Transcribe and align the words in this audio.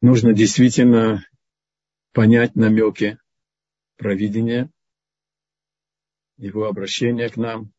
нужно 0.00 0.32
действительно 0.32 1.26
понять 2.12 2.56
намеки 2.56 3.18
провидения, 3.96 4.70
его 6.36 6.66
обращение 6.66 7.28
к 7.28 7.36
нам. 7.36 7.72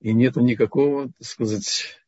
И 0.00 0.12
нету 0.12 0.40
никакого, 0.40 1.10
так 1.12 1.26
сказать, 1.26 1.98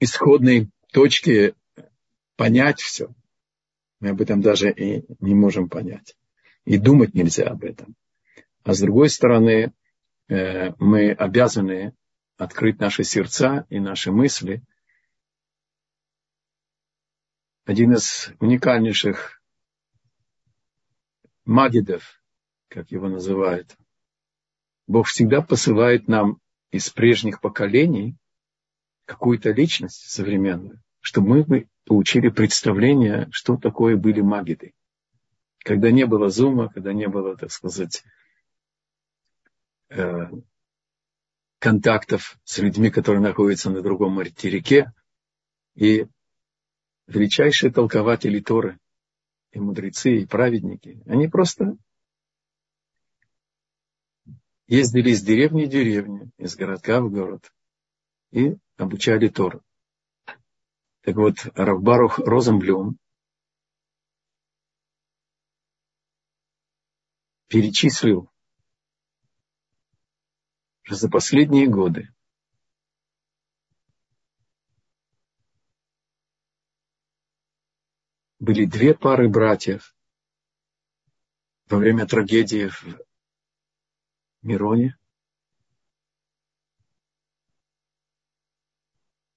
исходной 0.00 0.70
точки 0.92 1.54
понять 2.36 2.80
все. 2.80 3.14
Мы 4.00 4.10
об 4.10 4.20
этом 4.20 4.42
даже 4.42 4.70
и 4.70 5.04
не 5.20 5.34
можем 5.34 5.68
понять. 5.68 6.16
И 6.64 6.76
думать 6.76 7.14
нельзя 7.14 7.44
об 7.44 7.64
этом. 7.64 7.94
А 8.64 8.74
с 8.74 8.80
другой 8.80 9.08
стороны, 9.08 9.72
мы 10.30 11.10
обязаны 11.10 11.92
открыть 12.36 12.78
наши 12.78 13.04
сердца 13.04 13.66
и 13.68 13.80
наши 13.80 14.12
мысли. 14.12 14.62
Один 17.64 17.94
из 17.94 18.32
уникальнейших 18.38 19.42
магидов, 21.44 22.22
как 22.68 22.90
его 22.92 23.08
называют, 23.08 23.76
Бог 24.86 25.08
всегда 25.08 25.42
посылает 25.42 26.08
нам 26.08 26.40
из 26.70 26.88
прежних 26.90 27.40
поколений 27.40 28.16
какую-то 29.04 29.50
личность 29.50 30.08
современную, 30.10 30.80
чтобы 31.00 31.44
мы 31.44 31.68
получили 31.84 32.28
представление, 32.28 33.28
что 33.32 33.56
такое 33.56 33.96
были 33.96 34.20
магиды. 34.20 34.72
Когда 35.64 35.90
не 35.90 36.06
было 36.06 36.28
зума, 36.28 36.68
когда 36.68 36.92
не 36.92 37.08
было, 37.08 37.36
так 37.36 37.50
сказать, 37.50 38.04
э, 38.04 38.19
контактов 41.58 42.38
с 42.44 42.58
людьми, 42.58 42.90
которые 42.90 43.20
находятся 43.20 43.70
на 43.70 43.82
другом 43.82 44.14
материке, 44.14 44.92
и 45.74 46.06
величайшие 47.06 47.72
толкователи 47.72 48.40
Торы, 48.40 48.78
и 49.52 49.58
мудрецы, 49.58 50.18
и 50.18 50.26
праведники, 50.26 51.02
они 51.06 51.28
просто 51.28 51.76
ездили 54.66 55.10
из 55.10 55.22
деревни 55.22 55.64
в 55.64 55.68
деревню, 55.68 56.30
из 56.38 56.54
городка 56.54 57.00
в 57.00 57.10
город 57.10 57.52
и 58.30 58.56
обучали 58.76 59.28
Тору. 59.28 59.62
Так 61.02 61.16
вот, 61.16 61.36
Равбарух 61.54 62.18
Розенблюм 62.20 62.96
перечислил 67.48 68.29
за 70.94 71.08
последние 71.08 71.66
годы 71.66 72.08
были 78.40 78.64
две 78.64 78.94
пары 78.94 79.28
братьев 79.28 79.94
во 81.68 81.78
время 81.78 82.06
трагедии 82.06 82.68
в 82.68 83.00
Мироне. 84.42 84.96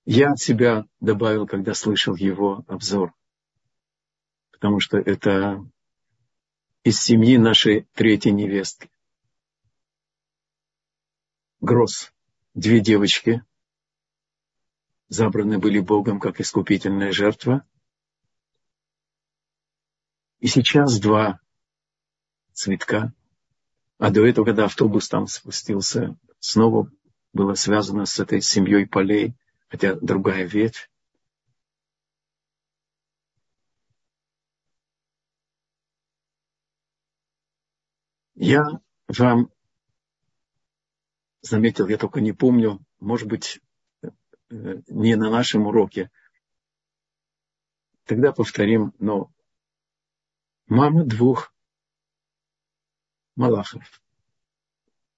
Я 0.05 0.31
от 0.31 0.39
себя 0.39 0.85
добавил, 0.99 1.45
когда 1.45 1.73
слышал 1.73 2.15
его 2.15 2.63
обзор, 2.67 3.13
потому 4.51 4.79
что 4.79 4.97
это 4.97 5.65
из 6.83 6.99
семьи 6.99 7.37
нашей 7.37 7.87
третьей 7.93 8.31
невестки. 8.31 8.89
Гроз, 11.63 12.11
две 12.53 12.81
девочки, 12.81 13.41
забраны 15.07 15.59
были 15.59 15.79
Богом 15.79 16.19
как 16.19 16.41
искупительная 16.41 17.13
жертва. 17.13 17.65
И 20.41 20.47
сейчас 20.47 20.99
два 20.99 21.39
цветка. 22.51 23.13
А 23.97 24.11
до 24.11 24.25
этого, 24.25 24.43
когда 24.43 24.65
автобус 24.65 25.07
там 25.07 25.25
спустился, 25.27 26.17
снова 26.41 26.91
было 27.31 27.53
связано 27.53 28.07
с 28.07 28.19
этой 28.19 28.41
семьей 28.41 28.85
полей, 28.85 29.33
хотя 29.69 29.95
другая 29.95 30.43
ветвь. 30.43 30.91
Я 38.35 38.81
вам 39.07 39.52
заметил, 41.43 41.87
я 41.87 41.97
только 41.97 42.21
не 42.21 42.31
помню, 42.31 42.79
может 42.99 43.27
быть, 43.27 43.59
э, 44.01 44.09
не 44.87 45.15
на 45.15 45.29
нашем 45.29 45.67
уроке. 45.67 46.09
Тогда 48.05 48.31
повторим, 48.31 48.93
но 48.97 49.31
мама 50.67 51.05
двух 51.05 51.53
малахов, 53.35 54.01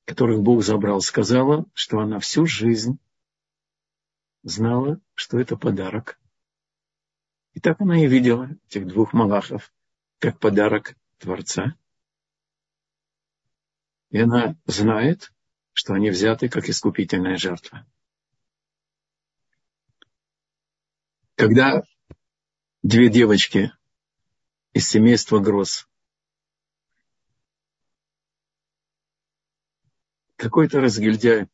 которых 0.05 0.41
Бог 0.41 0.63
забрал, 0.63 0.99
сказала, 1.01 1.65
что 1.73 1.99
она 1.99 2.19
всю 2.19 2.45
жизнь 2.45 2.99
знала, 4.43 4.99
что 5.13 5.39
это 5.39 5.57
подарок. 5.57 6.19
И 7.53 7.59
так 7.59 7.79
она 7.81 8.03
и 8.03 8.07
видела 8.07 8.49
этих 8.67 8.87
двух 8.87 9.13
малахов, 9.13 9.71
как 10.19 10.39
подарок 10.39 10.95
Творца. 11.19 11.75
И 14.09 14.19
она 14.19 14.55
знает, 14.65 15.31
что 15.75 15.93
они 15.93 16.09
взяты 16.09 16.47
как 16.47 16.69
искупительная 16.69 17.35
жертва. 17.35 17.85
Когда 21.35 21.83
две 22.81 23.09
девочки 23.09 23.73
из 24.71 24.87
семейства 24.87 25.39
Гроз 25.39 25.85
какой-то 30.37 30.79
разгильдяй 30.79 31.49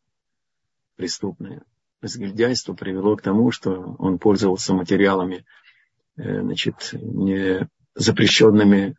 преступное, 0.98 1.66
разгильдяйство 2.00 2.76
привело 2.76 3.18
к 3.18 3.24
тому, 3.24 3.50
что 3.50 3.96
он 3.98 4.20
пользовался 4.20 4.76
материалами, 4.76 5.48
э, 6.18 6.42
значит, 6.42 6.92
не 6.94 7.68
запрещенными 7.96 8.96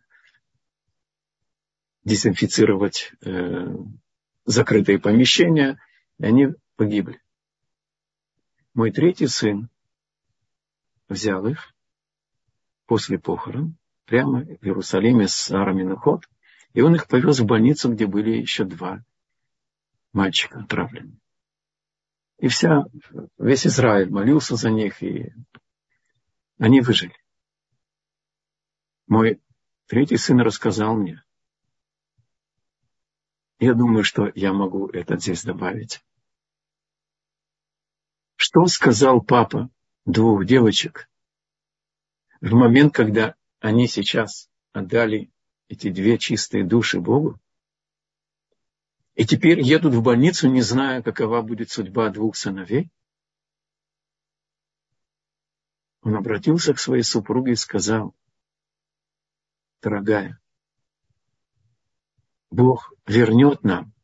дезинфицировать 2.02 3.12
э, 3.20 3.72
закрытые 4.44 4.98
помещения, 4.98 5.80
и 6.18 6.24
они 6.24 6.48
погибли. 6.76 7.20
Мой 8.74 8.90
третий 8.90 9.26
сын 9.26 9.68
взял 11.08 11.46
их 11.46 11.74
после 12.86 13.18
похорон 13.18 13.76
прямо 14.06 14.40
в 14.40 14.64
Иерусалиме 14.64 15.28
с 15.28 15.50
Арами 15.50 15.94
ход, 15.94 16.28
и 16.72 16.80
он 16.80 16.94
их 16.94 17.06
повез 17.06 17.40
в 17.40 17.46
больницу, 17.46 17.92
где 17.92 18.06
были 18.06 18.30
еще 18.30 18.64
два 18.64 19.04
мальчика 20.12 20.60
отравлены. 20.60 21.18
И 22.38 22.48
вся, 22.48 22.86
весь 23.38 23.66
Израиль 23.66 24.10
молился 24.10 24.56
за 24.56 24.70
них, 24.70 25.02
и 25.02 25.32
они 26.58 26.80
выжили. 26.80 27.14
Мой 29.06 29.40
третий 29.86 30.16
сын 30.16 30.40
рассказал 30.40 30.96
мне, 30.96 31.22
я 33.62 33.74
думаю, 33.74 34.02
что 34.02 34.32
я 34.34 34.52
могу 34.52 34.88
это 34.88 35.16
здесь 35.16 35.44
добавить. 35.44 36.04
Что 38.34 38.66
сказал 38.66 39.20
папа 39.20 39.70
двух 40.04 40.44
девочек 40.44 41.08
в 42.40 42.52
момент, 42.54 42.92
когда 42.92 43.36
они 43.60 43.86
сейчас 43.86 44.50
отдали 44.72 45.30
эти 45.68 45.90
две 45.90 46.18
чистые 46.18 46.64
души 46.64 46.98
Богу? 46.98 47.38
И 49.14 49.24
теперь 49.24 49.60
едут 49.60 49.94
в 49.94 50.02
больницу, 50.02 50.48
не 50.48 50.60
зная, 50.60 51.00
какова 51.00 51.40
будет 51.42 51.70
судьба 51.70 52.08
двух 52.08 52.34
сыновей? 52.34 52.90
Он 56.00 56.16
обратился 56.16 56.74
к 56.74 56.80
своей 56.80 57.04
супруге 57.04 57.52
и 57.52 57.54
сказал, 57.54 58.12
дорогая, 59.80 60.41
Бог 62.52 62.92
вернет 63.06 63.64
нам, 63.64 63.94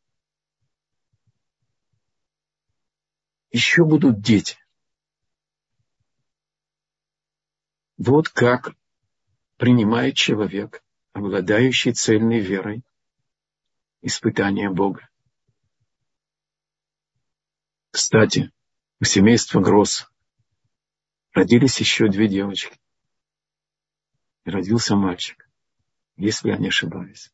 еще 3.51 3.85
будут 3.85 4.21
дети. 4.21 4.57
Вот 7.97 8.27
как 8.29 8.75
принимает 9.57 10.15
человек, 10.15 10.83
обладающий 11.13 11.93
цельной 11.93 12.39
верой, 12.39 12.83
испытание 14.01 14.71
Бога. 14.71 15.07
Кстати, 17.91 18.51
у 18.99 19.03
семейства 19.03 19.59
Гросс 19.59 20.11
родились 21.33 21.79
еще 21.79 22.09
две 22.09 22.27
девочки. 22.27 22.79
И 24.45 24.49
родился 24.49 24.95
мальчик, 24.95 25.47
если 26.15 26.49
я 26.49 26.57
не 26.57 26.69
ошибаюсь. 26.69 27.31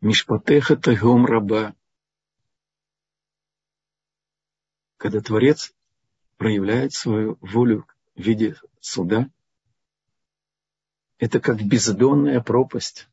Мишпатеха 0.00 0.76
тагом 0.76 1.26
раба. 1.26 1.74
Когда 4.96 5.20
Творец 5.20 5.74
проявляет 6.36 6.92
свою 6.92 7.36
волю 7.40 7.84
в 8.14 8.20
виде 8.20 8.56
суда, 8.80 9.28
это 11.18 11.40
как 11.40 11.60
бездонная 11.66 12.40
пропасть. 12.40 13.08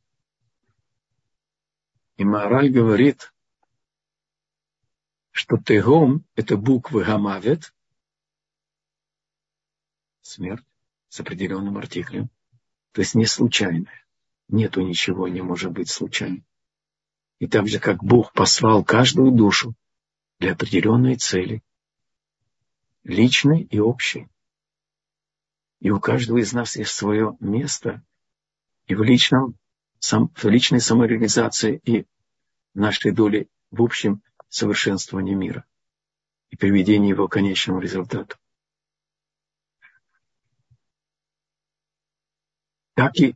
И 2.17 2.23
Маораль 2.23 2.69
говорит, 2.69 3.33
что 5.31 5.57
тегом– 5.57 6.23
это 6.35 6.55
буквы 6.55 7.03
гамавет, 7.03 7.73
смерть 10.21 10.65
с 11.09 11.19
определенным 11.19 11.77
артиклем, 11.77 12.29
то 12.91 13.01
есть 13.01 13.15
не 13.15 13.25
случайная. 13.25 14.05
Нету 14.49 14.81
ничего, 14.81 15.27
не 15.27 15.41
может 15.41 15.71
быть 15.71 15.89
случайным. 15.89 16.45
И 17.39 17.47
так 17.47 17.67
же, 17.67 17.79
как 17.79 18.03
Бог 18.03 18.31
послал 18.33 18.83
каждую 18.83 19.31
душу 19.31 19.75
для 20.39 20.53
определенной 20.53 21.15
цели, 21.15 21.61
личной 23.03 23.63
и 23.63 23.79
общей. 23.79 24.29
И 25.79 25.89
у 25.89 25.99
каждого 25.99 26.37
из 26.37 26.53
нас 26.53 26.75
есть 26.75 26.91
свое 26.91 27.35
место 27.39 28.03
и 28.87 28.95
в, 28.95 29.03
личном, 29.03 29.57
сам, 29.99 30.29
в 30.35 30.45
личной 30.45 30.79
самореализации, 30.79 31.81
и 31.83 32.05
нашей 32.73 33.11
доли 33.11 33.49
в 33.71 33.81
общем 33.81 34.21
совершенствовании 34.49 35.33
мира 35.33 35.65
и 36.49 36.55
приведении 36.55 37.09
его 37.09 37.27
к 37.27 37.33
конечному 37.33 37.79
результату. 37.79 38.37
Так 42.93 43.19
и 43.19 43.35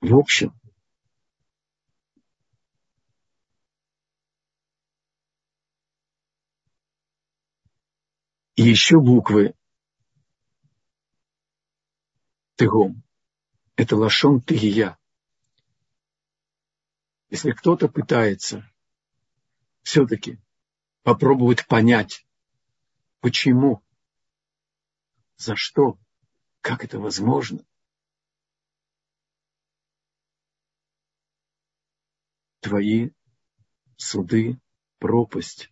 в 0.00 0.14
общем 0.14 0.57
И 8.58 8.62
еще 8.62 9.00
буквы 9.00 9.54
Тыгом. 12.56 13.04
Это 13.76 13.94
лашон 13.94 14.40
Тыгия. 14.40 14.98
Если 17.30 17.52
кто-то 17.52 17.86
пытается 17.86 18.68
все-таки 19.82 20.40
попробовать 21.04 21.68
понять, 21.68 22.26
почему, 23.20 23.80
за 25.36 25.54
что, 25.54 25.96
как 26.60 26.84
это 26.84 26.98
возможно, 26.98 27.64
твои 32.58 33.10
суды, 33.96 34.60
пропасть, 34.98 35.70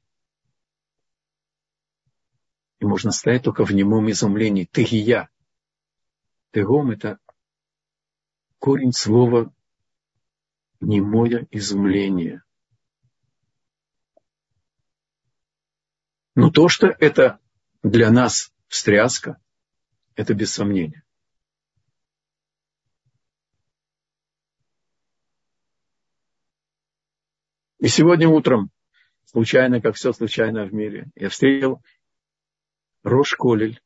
и 2.78 2.84
можно 2.84 3.10
стоять 3.10 3.44
только 3.44 3.64
в 3.64 3.72
немом 3.72 4.10
изумлении. 4.10 4.64
Тыгия. 4.64 5.28
Тыгом– 6.50 6.90
это 6.92 7.18
корень 8.58 8.92
слова 8.92 9.52
немое 10.80 11.46
изумление. 11.50 12.42
Но 16.34 16.50
то, 16.50 16.68
что 16.68 16.88
это 16.88 17.40
для 17.82 18.10
нас 18.10 18.52
встряска, 18.68 19.40
это 20.16 20.34
без 20.34 20.52
сомнения. 20.52 21.02
И 27.78 27.88
сегодня 27.88 28.28
утром, 28.28 28.70
случайно, 29.24 29.80
как 29.80 29.94
все 29.94 30.12
случайно 30.12 30.64
в 30.64 30.74
мире, 30.74 31.10
я 31.14 31.28
встретил 31.28 31.82
Рош 33.06 33.36
Колель, 33.36 33.80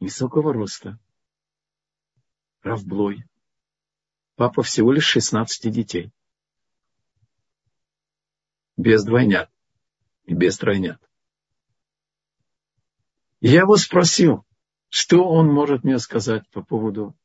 высокого 0.00 0.52
роста, 0.52 0.98
Равблой, 2.60 3.24
папа 4.34 4.62
всего 4.62 4.92
лишь 4.92 5.06
16 5.06 5.72
детей, 5.72 6.12
без 8.76 9.02
двойнят 9.02 9.50
и 10.24 10.34
без 10.34 10.58
тройнят. 10.58 11.00
я 13.40 13.60
его 13.60 13.78
спросил, 13.78 14.44
что 14.90 15.24
он 15.24 15.46
может 15.46 15.84
мне 15.84 15.98
сказать 15.98 16.46
по 16.50 16.62
поводу 16.62 17.16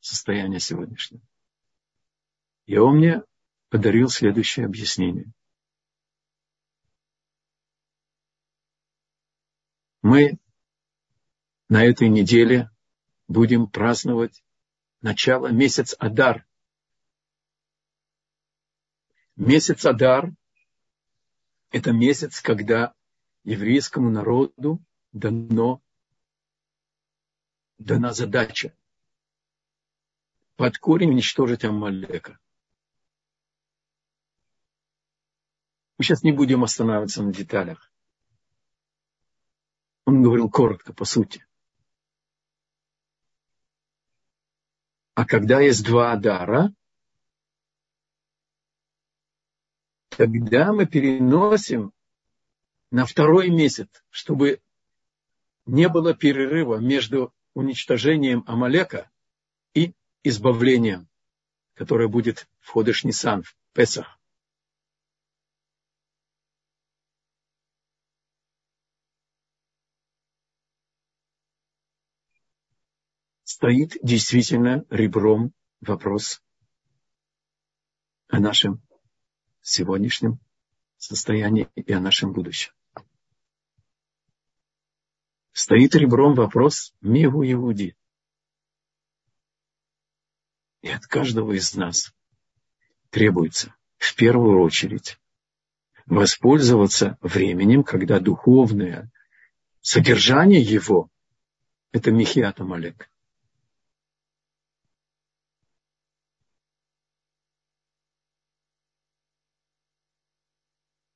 состояния 0.00 0.60
сегодняшнего. 0.60 1.22
И 2.66 2.76
он 2.76 2.98
мне 2.98 3.22
подарил 3.70 4.10
следующее 4.10 4.66
объяснение– 4.66 5.32
мы 10.04 10.38
на 11.70 11.82
этой 11.82 12.10
неделе 12.10 12.70
будем 13.26 13.66
праздновать 13.66 14.44
начало 15.00 15.46
месяц 15.46 15.96
Адар. 15.98 16.46
Месяц 19.34 19.86
Адар– 19.86 20.30
это 21.70 21.92
месяц, 21.92 22.42
когда 22.42 22.94
еврейскому 23.44 24.10
народу 24.10 24.78
дано, 25.12 25.80
дана 27.78 28.12
задача 28.12 28.76
под 30.56 30.76
корень 30.76 31.12
уничтожить 31.12 31.64
Амалека. 31.64 32.38
Мы 35.96 36.04
сейчас 36.04 36.22
не 36.22 36.32
будем 36.32 36.62
останавливаться 36.62 37.22
на 37.22 37.32
деталях. 37.32 37.90
Он 40.06 40.22
говорил 40.22 40.50
коротко, 40.50 40.92
по 40.92 41.04
сути. 41.04 41.44
А 45.14 45.24
когда 45.24 45.60
есть 45.60 45.84
два 45.84 46.12
Адара, 46.12 46.72
тогда 50.08 50.72
мы 50.72 50.86
переносим 50.86 51.92
на 52.90 53.06
второй 53.06 53.50
месяц, 53.50 53.88
чтобы 54.10 54.60
не 55.66 55.88
было 55.88 56.14
перерыва 56.14 56.76
между 56.76 57.32
уничтожением 57.54 58.44
Амалека 58.46 59.10
и 59.72 59.94
избавлением, 60.22 61.08
которое 61.74 62.08
будет 62.08 62.48
в 62.60 62.70
Ходыш 62.70 63.04
Нисан, 63.04 63.42
в 63.42 63.56
Песах. 63.72 64.18
Стоит 73.64 73.96
действительно 74.02 74.84
ребром 74.90 75.54
вопрос 75.80 76.42
о 78.28 78.38
нашем 78.38 78.82
сегодняшнем 79.62 80.38
состоянии 80.98 81.70
и 81.74 81.90
о 81.94 82.00
нашем 82.00 82.34
будущем. 82.34 82.74
Стоит 85.52 85.94
ребром 85.94 86.34
вопрос 86.34 86.92
Меву 87.00 87.42
Иуди. 87.42 87.96
И 90.82 90.90
от 90.90 91.06
каждого 91.06 91.52
из 91.52 91.74
нас 91.74 92.12
требуется 93.08 93.74
в 93.96 94.14
первую 94.14 94.60
очередь 94.60 95.18
воспользоваться 96.04 97.16
временем, 97.22 97.82
когда 97.82 98.20
духовное 98.20 99.10
содержание 99.80 100.60
его– 100.60 101.08
это 101.92 102.10
Михиат 102.10 102.60
Амалек. 102.60 103.08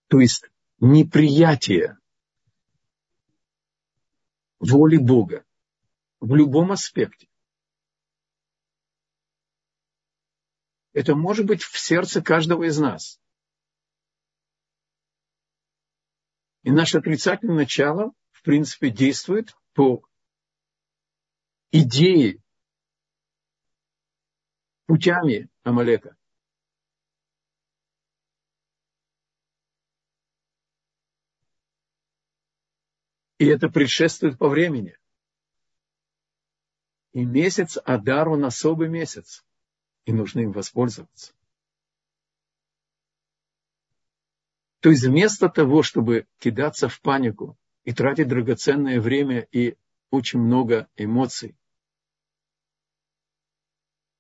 То 0.09 0.21
есть 0.21 0.45
неприятие 0.81 1.99
воли 4.59 4.97
Бога 4.97 5.45
в 6.21 6.35
любом 6.35 6.73
аспекте. 6.73 7.29
Это 10.93 11.15
может 11.15 11.47
быть 11.47 11.63
в 11.63 11.79
сердце 11.79 12.23
каждого 12.23 12.65
из 12.65 12.79
нас. 12.79 13.21
И 16.63 16.71
наше 16.71 16.99
отрицательное 16.99 17.55
начало, 17.55 18.13
в 18.33 18.43
принципе, 18.43 18.91
действует 18.91 19.55
по 19.75 20.03
идее, 21.71 22.43
путями 24.87 25.49
Амалека. 25.63 26.18
И 33.39 33.47
это 33.47 33.69
предшествует 33.69 34.37
по 34.37 34.49
времени. 34.49 34.97
И 37.13 37.25
месяц 37.25 37.79
Адар, 37.85 38.29
он 38.29 38.45
особый 38.45 38.89
месяц. 38.89 39.45
и 40.05 40.13
нужно 40.13 40.41
им 40.41 40.53
воспользоваться. 40.53 41.35
То 44.81 44.89
есть 44.89 45.05
вместо 45.05 45.51
того, 45.51 45.83
чтобы 45.83 46.27
кидаться 46.39 46.89
в 46.89 46.99
панику 47.03 47.59
и 47.85 47.93
тратить 47.93 48.29
драгоценное 48.29 49.03
время 49.03 49.47
и 49.53 49.77
очень 50.11 50.41
много 50.41 50.89
эмоций, 50.97 51.59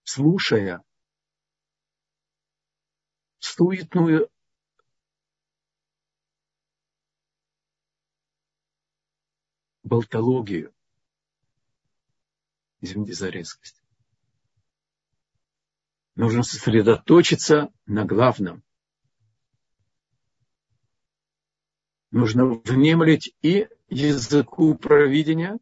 слушая 0.04 0.84
суетную 3.38 4.30
болтологию, 9.88 10.72
извините 12.80 13.14
за 13.14 13.30
резкость, 13.30 13.82
нужно 16.14 16.42
сосредоточиться 16.42 17.72
на 17.86 18.04
главном. 18.04 18.62
Нужно 22.10 22.46
внемлить 22.46 23.34
и 23.42 23.68
языку 23.88 24.74
провидения, 24.74 25.58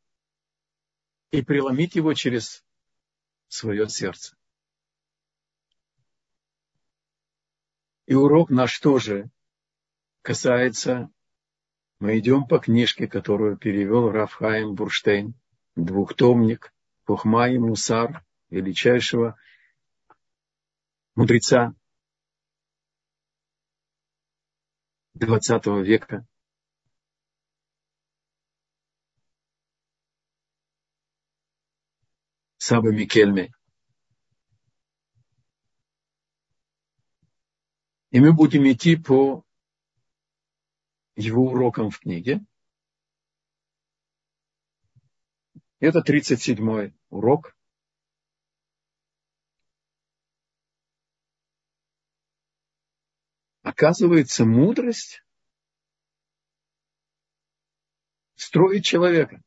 и 1.30 1.42
преломить 1.42 1.96
его 1.96 2.14
через 2.14 2.64
свое 3.48 3.88
сердце. 3.88 4.36
И 8.06 8.14
урок 8.14 8.50
наш 8.50 8.78
тоже 8.78 9.28
касается, 10.22 11.10
мы 11.98 12.18
идем 12.18 12.46
по 12.46 12.58
книжке, 12.58 13.08
которую 13.08 13.56
перевел 13.56 14.10
Рафхаим 14.10 14.74
Бурштейн, 14.74 15.34
двухтомник 15.76 16.72
Хохма 17.04 17.48
и 17.48 17.58
Мусар, 17.58 18.24
величайшего 18.50 19.38
мудреца 21.14 21.74
XX 25.18 25.82
века. 25.82 26.26
Саба 32.58 32.90
Микельме. 32.90 33.52
И 38.10 38.20
мы 38.20 38.32
будем 38.32 38.70
идти 38.70 38.96
по 38.96 39.44
его 41.16 41.46
урокам 41.46 41.90
в 41.90 41.98
книге. 41.98 42.44
Это 45.80 46.00
37-й 46.00 46.94
урок. 47.10 47.56
Оказывается, 53.62 54.44
мудрость 54.44 55.22
строит 58.36 58.84
человека. 58.84 59.42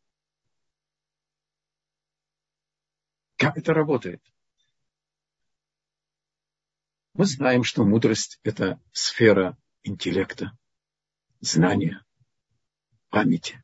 Как 3.37 3.57
это 3.57 3.73
работает? 3.73 4.21
Мы 7.13 7.25
знаем, 7.25 7.63
что 7.63 7.85
мудрость– 7.85 8.39
это 8.43 8.81
сфера 8.91 9.57
интеллекта, 9.83 10.57
знания, 11.39 12.03
памяти. 13.09 13.63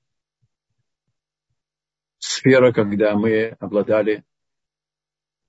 Сфера, 2.18 2.72
когда 2.74 3.16
мы 3.16 3.50
обладали 3.60 4.24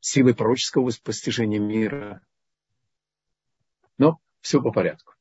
силой 0.00 0.34
пророческого 0.34 0.90
постижения 1.02 1.58
мира. 1.58 2.22
Но 3.98 4.20
все 4.40 4.62
по 4.62 4.70
порядку. 4.70 5.14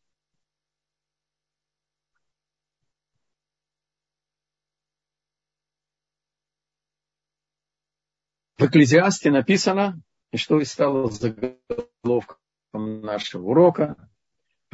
В 8.58 8.66
Экклезиасте 8.66 9.32
написано, 9.32 10.02
и 10.32 10.38
что 10.38 10.60
и 10.60 10.66
стало 10.66 11.10
заголовком 11.12 12.40
нашего 12.74 13.50
урока, 13.50 14.10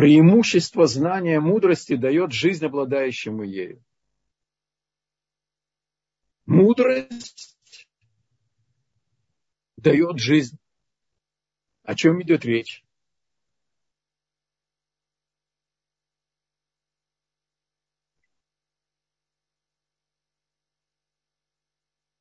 преимущество 0.02 0.88
знания 0.88 1.40
мудрости 1.40 1.96
дает 1.96 2.32
жизнь 2.32 2.66
обладающему 2.66 3.44
ею. 3.44 3.86
Мудрость 6.48 7.56
дает 9.78 10.18
жизнь. 10.18 10.58
О 11.84 11.94
чем 11.94 12.20
идет 12.24 12.46
речь? 12.46 12.84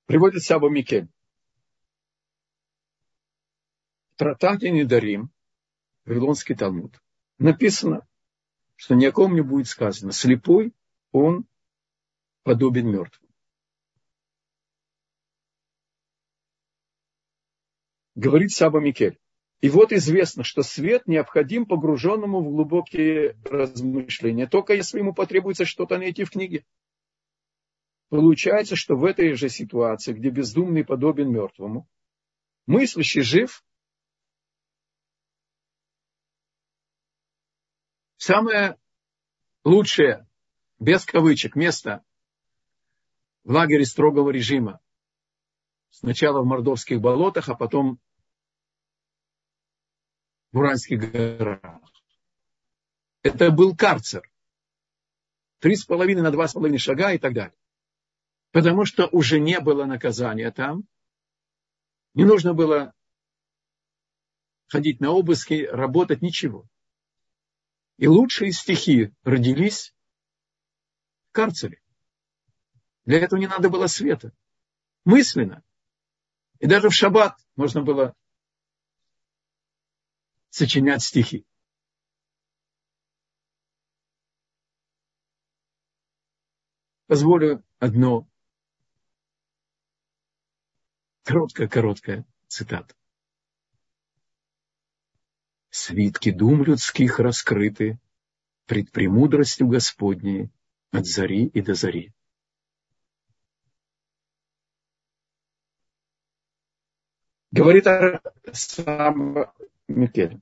Приводит 0.04 0.42
Саба 0.42 0.68
Микель. 0.68 1.08
трактате 4.16 4.68
Недарим, 4.68 5.30
Вавилонский 6.04 6.54
Талмуд, 6.54 7.00
написано, 7.40 8.06
что 8.76 8.94
ни 8.94 9.04
о 9.06 9.12
ком 9.12 9.34
не 9.34 9.40
будет 9.40 9.66
сказано. 9.66 10.12
Слепой 10.12 10.72
он 11.10 11.46
подобен 12.44 12.88
мертвому. 12.88 13.32
Говорит 18.14 18.52
Саба 18.52 18.80
Микель. 18.80 19.18
И 19.60 19.68
вот 19.68 19.92
известно, 19.92 20.42
что 20.42 20.62
свет 20.62 21.06
необходим 21.06 21.66
погруженному 21.66 22.40
в 22.40 22.50
глубокие 22.50 23.36
размышления, 23.44 24.46
только 24.46 24.74
если 24.74 24.98
ему 24.98 25.12
потребуется 25.12 25.66
что-то 25.66 25.98
найти 25.98 26.24
в 26.24 26.30
книге. 26.30 26.64
Получается, 28.08 28.74
что 28.74 28.96
в 28.96 29.04
этой 29.04 29.34
же 29.34 29.48
ситуации, 29.48 30.14
где 30.14 30.30
бездумный 30.30 30.84
подобен 30.84 31.30
мертвому, 31.30 31.86
мыслящий 32.66 33.20
жив, 33.20 33.62
Самое 38.20 38.78
лучшее, 39.64 40.28
без 40.78 41.06
кавычек, 41.06 41.56
место 41.56 42.04
в 43.44 43.52
лагере 43.52 43.86
строгого 43.86 44.28
режима. 44.28 44.78
Сначала 45.88 46.42
в 46.42 46.44
Мордовских 46.44 47.00
болотах, 47.00 47.48
а 47.48 47.54
потом 47.54 47.98
в 50.52 50.58
Уральских 50.58 51.10
горах. 51.10 51.80
Это 53.22 53.50
был 53.50 53.74
карцер. 53.74 54.30
Три 55.58 55.74
с 55.74 55.86
половиной 55.86 56.20
на 56.20 56.30
два 56.30 56.46
с 56.46 56.52
половиной 56.52 56.76
шага 56.76 57.14
и 57.14 57.18
так 57.18 57.32
далее. 57.32 57.56
Потому 58.50 58.84
что 58.84 59.06
уже 59.06 59.40
не 59.40 59.60
было 59.60 59.86
наказания 59.86 60.50
там. 60.50 60.84
Не 62.12 62.26
нужно 62.26 62.52
было 62.52 62.92
ходить 64.66 65.00
на 65.00 65.10
обыски, 65.10 65.66
работать, 65.72 66.20
ничего. 66.20 66.68
И 68.00 68.08
лучшие 68.08 68.50
стихи 68.52 69.12
родились 69.24 69.94
в 71.28 71.32
карцере. 71.32 71.82
Для 73.04 73.18
этого 73.18 73.38
не 73.38 73.46
надо 73.46 73.68
было 73.68 73.88
света. 73.88 74.32
Мысленно. 75.04 75.62
И 76.60 76.66
даже 76.66 76.88
в 76.88 76.94
шаббат 76.94 77.36
можно 77.56 77.82
было 77.82 78.16
сочинять 80.48 81.02
стихи. 81.02 81.44
Позволю 87.06 87.62
одно 87.80 88.26
короткое-короткое 91.24 92.24
цитата 92.48 92.94
свитки 95.70 96.30
дум 96.30 96.64
людских 96.64 97.18
раскрыты 97.18 97.98
пред 98.66 98.90
премудростью 98.90 99.68
Господней 99.68 100.50
от 100.92 101.06
зари 101.06 101.46
и 101.46 101.60
до 101.60 101.74
зари. 101.74 102.12
Говорит 107.52 107.86
сам 108.52 109.52
Микель. 109.88 110.40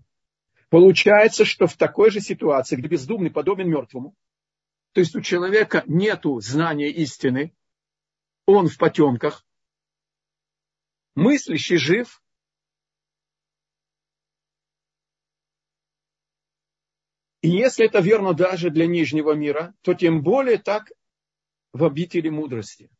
Получается, 0.68 1.46
что 1.46 1.66
в 1.66 1.76
такой 1.76 2.10
же 2.10 2.20
ситуации, 2.20 2.76
где 2.76 2.88
бездумный 2.88 3.30
подобен 3.30 3.70
мертвому, 3.70 4.14
то 4.92 5.00
есть 5.00 5.16
у 5.16 5.22
человека 5.22 5.82
нет 5.86 6.22
знания 6.40 6.90
истины, 6.90 7.54
он 8.44 8.68
в 8.68 8.76
потемках, 8.76 9.46
мыслящий 11.14 11.76
жив, 11.76 12.22
И 17.40 17.48
если 17.48 17.86
это 17.86 18.00
верно 18.00 18.34
даже 18.34 18.70
для 18.70 18.86
нижнего 18.86 19.32
мира, 19.32 19.74
то 19.82 19.94
тем 19.94 20.22
более 20.22 20.58
так 20.58 20.90
в 21.72 21.84
обители 21.84 22.28
мудрости. 22.28 22.90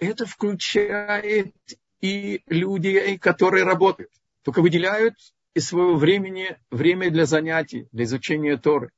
это 0.00 0.26
включает 0.26 1.54
и 2.00 2.42
людей, 2.46 3.18
которые 3.18 3.64
работают, 3.64 4.10
только 4.42 4.62
выделяют 4.62 5.14
из 5.54 5.68
своего 5.68 5.96
времени 5.96 6.58
время 6.70 7.10
для 7.10 7.26
занятий, 7.26 7.86
для 7.92 8.04
изучения 8.04 8.56
Торы. 8.56 8.90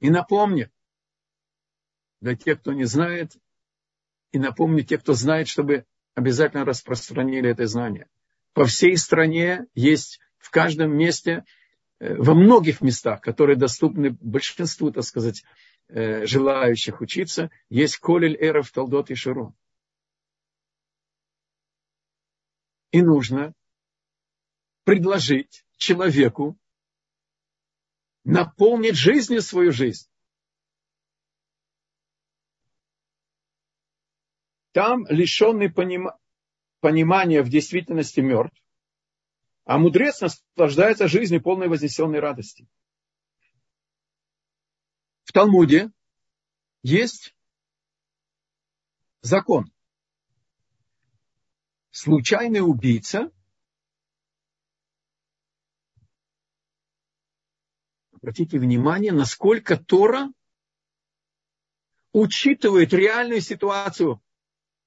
И 0.00 0.10
напомню, 0.10 0.70
для 2.20 2.36
тех, 2.36 2.60
кто 2.60 2.72
не 2.72 2.84
знает, 2.84 3.36
и 4.32 4.38
напомню 4.38 4.82
тех, 4.82 5.00
кто 5.00 5.12
знает, 5.12 5.48
чтобы 5.48 5.86
обязательно 6.14 6.64
распространили 6.64 7.50
это 7.50 7.66
знание. 7.66 8.08
По 8.52 8.64
всей 8.64 8.96
стране 8.96 9.66
есть 9.74 10.20
в 10.38 10.50
каждом 10.50 10.96
месте, 10.96 11.44
э, 11.98 12.14
во 12.14 12.34
многих 12.34 12.80
местах, 12.80 13.20
которые 13.20 13.56
доступны 13.56 14.10
большинству, 14.20 14.90
так 14.90 15.04
сказать, 15.04 15.44
э, 15.88 16.26
желающих 16.26 17.00
учиться, 17.00 17.50
есть 17.68 17.98
Колель 17.98 18.36
Эров, 18.40 18.70
Талдот 18.72 19.10
и 19.10 19.14
Широн. 19.14 19.54
И 22.92 23.02
нужно 23.02 23.52
предложить 24.84 25.64
человеку 25.76 26.56
наполнить 28.24 28.96
жизнью 28.96 29.42
свою 29.42 29.72
жизнь. 29.72 30.08
Там 34.76 35.06
лишенный 35.08 35.72
поним... 35.72 36.10
понимания 36.80 37.40
в 37.40 37.48
действительности 37.48 38.20
мертв, 38.20 38.62
а 39.64 39.78
мудрец 39.78 40.20
наслаждается 40.20 41.08
жизнью 41.08 41.40
полной 41.40 41.68
вознесенной 41.68 42.20
радости. 42.20 42.68
В 45.24 45.32
Талмуде 45.32 45.90
есть 46.82 47.34
закон. 49.22 49.72
Случайный 51.90 52.60
убийца 52.60 53.32
Обратите 58.12 58.58
внимание, 58.58 59.12
насколько 59.12 59.78
Тора 59.78 60.30
учитывает 62.12 62.92
реальную 62.92 63.40
ситуацию 63.40 64.20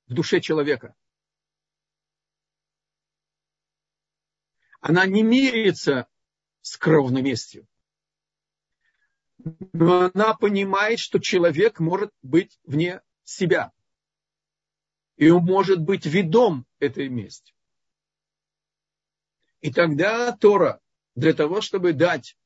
в 0.10 0.14
душе 0.14 0.42
человека. 0.42 0.96
Она 4.82 5.06
не 5.06 5.24
мирится 5.24 6.08
с 6.62 6.76
кровной 6.78 7.22
местью. 7.22 7.68
Но 9.38 10.12
она 10.14 10.34
понимает, 10.34 11.00
что 11.00 11.20
человек 11.20 11.80
может 11.80 12.12
быть 12.22 12.60
вне 12.64 13.02
себя. 13.24 13.72
И 15.16 15.30
он 15.30 15.44
может 15.44 15.80
быть 15.80 16.06
ведом 16.06 16.66
этой 16.80 17.08
мести. 17.08 17.54
И 19.62 19.72
тогда 19.72 20.36
Тора 20.36 20.82
для 21.16 21.34
того, 21.34 21.62
чтобы 21.62 21.94
дать 21.94 22.38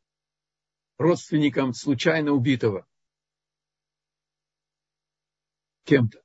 родственникам 0.98 1.74
случайно 1.74 2.32
убитого 2.32 2.88
кем-то, 5.84 6.23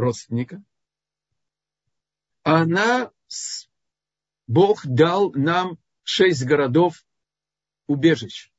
родственника, 0.00 0.62
она, 2.42 3.10
Бог 4.46 4.84
дал 4.86 5.32
нам 5.32 5.78
шесть 6.02 6.44
городов 6.44 7.04
убежищ. 7.86 8.50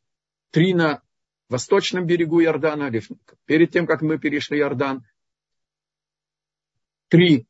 Три 0.52 0.74
на 0.74 1.02
восточном 1.50 2.06
берегу 2.06 2.42
Иордана, 2.42 2.92
перед 3.46 3.72
тем, 3.72 3.88
как 3.88 4.02
мы 4.02 4.20
перешли 4.20 4.60
Иордан. 4.60 5.06
Три 7.10 7.46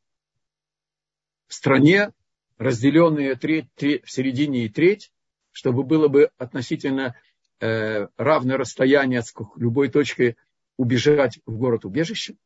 в 1.47 1.53
стране, 1.53 2.11
разделенные 2.57 3.35
треть, 3.35 3.71
треть, 3.75 4.05
в 4.05 4.11
середине 4.11 4.65
и 4.65 4.69
треть, 4.69 5.11
чтобы 5.51 5.83
было 5.83 6.07
бы 6.07 6.31
относительно 6.37 7.15
э, 7.59 8.07
равное 8.15 8.57
расстояние 8.57 9.19
от 9.19 9.25
любой 9.57 9.89
точки 9.89 10.37
убежать 10.77 11.39
в 11.45 11.57
город 11.57 11.85
убежище. 11.85 12.37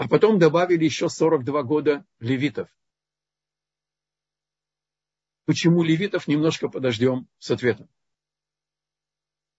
А 0.00 0.08
потом 0.08 0.38
добавили 0.38 0.86
еще 0.86 1.10
42 1.10 1.62
года 1.62 2.06
левитов. 2.20 2.74
Почему 5.44 5.82
левитов, 5.82 6.26
немножко 6.26 6.70
подождем 6.70 7.28
с 7.38 7.50
ответом. 7.50 7.86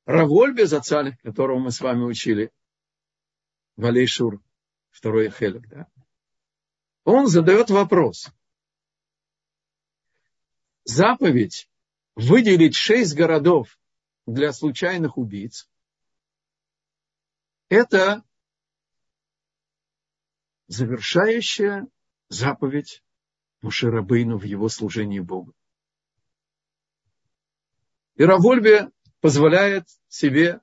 Равольбе 0.05 0.65
Зацаль, 0.65 1.15
которого 1.17 1.59
мы 1.59 1.69
с 1.69 1.79
вами 1.79 2.05
учили, 2.05 2.51
Валей 3.75 4.07
Шур, 4.07 4.41
второй 4.89 5.29
Хелек, 5.29 5.67
да, 5.67 5.87
он 7.03 7.27
задает 7.27 7.69
вопрос. 7.69 8.31
Заповедь 10.85 11.69
выделить 12.15 12.73
шесть 12.73 13.13
городов 13.13 13.77
для 14.25 14.53
случайных 14.53 15.19
убийц, 15.19 15.69
это 17.69 18.23
завершающая 20.71 21.87
заповедь 22.29 23.03
Мушерабейну 23.61 24.37
в 24.37 24.43
его 24.43 24.69
служении 24.69 25.19
Богу. 25.19 25.53
И 28.15 28.23
Равольбе 28.23 28.89
позволяет 29.19 29.89
себе 30.07 30.61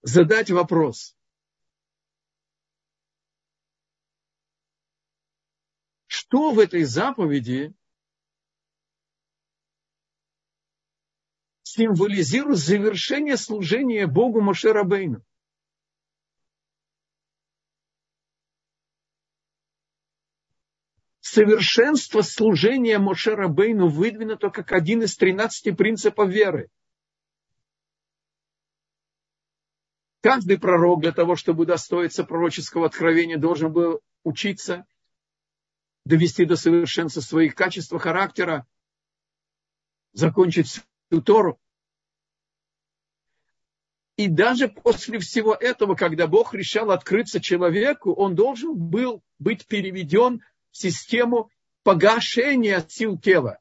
задать 0.00 0.50
вопрос. 0.50 1.14
Что 6.06 6.52
в 6.52 6.58
этой 6.58 6.84
заповеди 6.84 7.74
символизирует 11.64 12.58
завершение 12.58 13.36
служения 13.36 14.06
Богу 14.06 14.40
Мошерабейну. 14.40 15.22
Совершенство 21.38 22.22
служения 22.22 22.98
Мошерабейну 22.98 23.86
выдвинуто 23.86 24.50
как 24.50 24.72
один 24.72 25.04
из 25.04 25.14
тринадцати 25.16 25.70
принципов 25.70 26.28
веры. 26.28 26.68
Каждый 30.20 30.58
пророк 30.58 31.00
для 31.00 31.12
того, 31.12 31.36
чтобы 31.36 31.62
удостоиться 31.62 32.24
пророческого 32.24 32.86
откровения, 32.86 33.38
должен 33.38 33.72
был 33.72 34.00
учиться, 34.24 34.84
довести 36.04 36.44
до 36.44 36.56
совершенства 36.56 37.20
своих 37.20 37.54
качеств 37.54 37.96
характера, 37.96 38.66
закончить 40.14 40.66
всю 40.66 41.22
Тору. 41.22 41.60
И 44.16 44.26
даже 44.26 44.66
после 44.66 45.20
всего 45.20 45.54
этого, 45.54 45.94
когда 45.94 46.26
Бог 46.26 46.52
решал 46.52 46.90
открыться 46.90 47.40
человеку, 47.40 48.12
он 48.12 48.34
должен 48.34 48.74
был 48.74 49.22
быть 49.38 49.68
переведен 49.68 50.42
систему 50.70 51.50
погашения 51.82 52.84
сил 52.88 53.18
тела. 53.18 53.58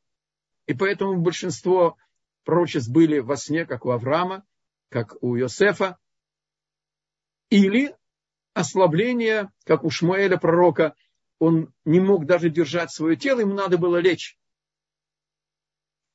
И 0.65 0.73
поэтому 0.73 1.19
большинство 1.21 1.97
пророчеств 2.43 2.89
были 2.89 3.19
во 3.19 3.37
сне, 3.37 3.65
как 3.65 3.85
у 3.85 3.91
Авраама, 3.91 4.45
как 4.89 5.15
у 5.21 5.37
Иосифа, 5.37 5.97
или 7.49 7.95
ослабление, 8.53 9.51
как 9.63 9.83
у 9.83 9.89
Шмуэля 9.89 10.37
пророка, 10.37 10.95
он 11.39 11.73
не 11.85 11.99
мог 11.99 12.25
даже 12.25 12.49
держать 12.49 12.91
свое 12.91 13.15
тело, 13.15 13.41
ему 13.41 13.53
надо 13.53 13.77
было 13.77 13.97
лечь. 13.97 14.37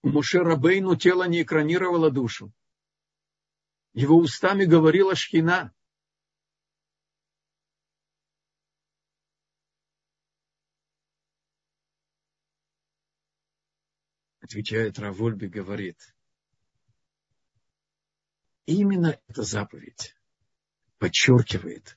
У 0.02 0.08
Муше 0.08 0.40
Рабейну 0.40 0.96
тело 0.96 1.28
не 1.28 1.42
экранировало 1.42 2.10
душу. 2.10 2.52
Его 3.94 4.16
устами 4.16 4.64
говорила 4.64 5.14
Шхина. 5.14 5.72
Отвечает 14.52 14.98
Равольби, 14.98 15.46
говорит, 15.46 16.14
именно 18.66 19.18
эта 19.26 19.44
заповедь 19.44 20.14
подчеркивает 20.98 21.96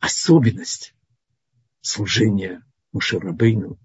особенность 0.00 0.94
служения 1.80 2.62
Мушарабейну 2.92 3.78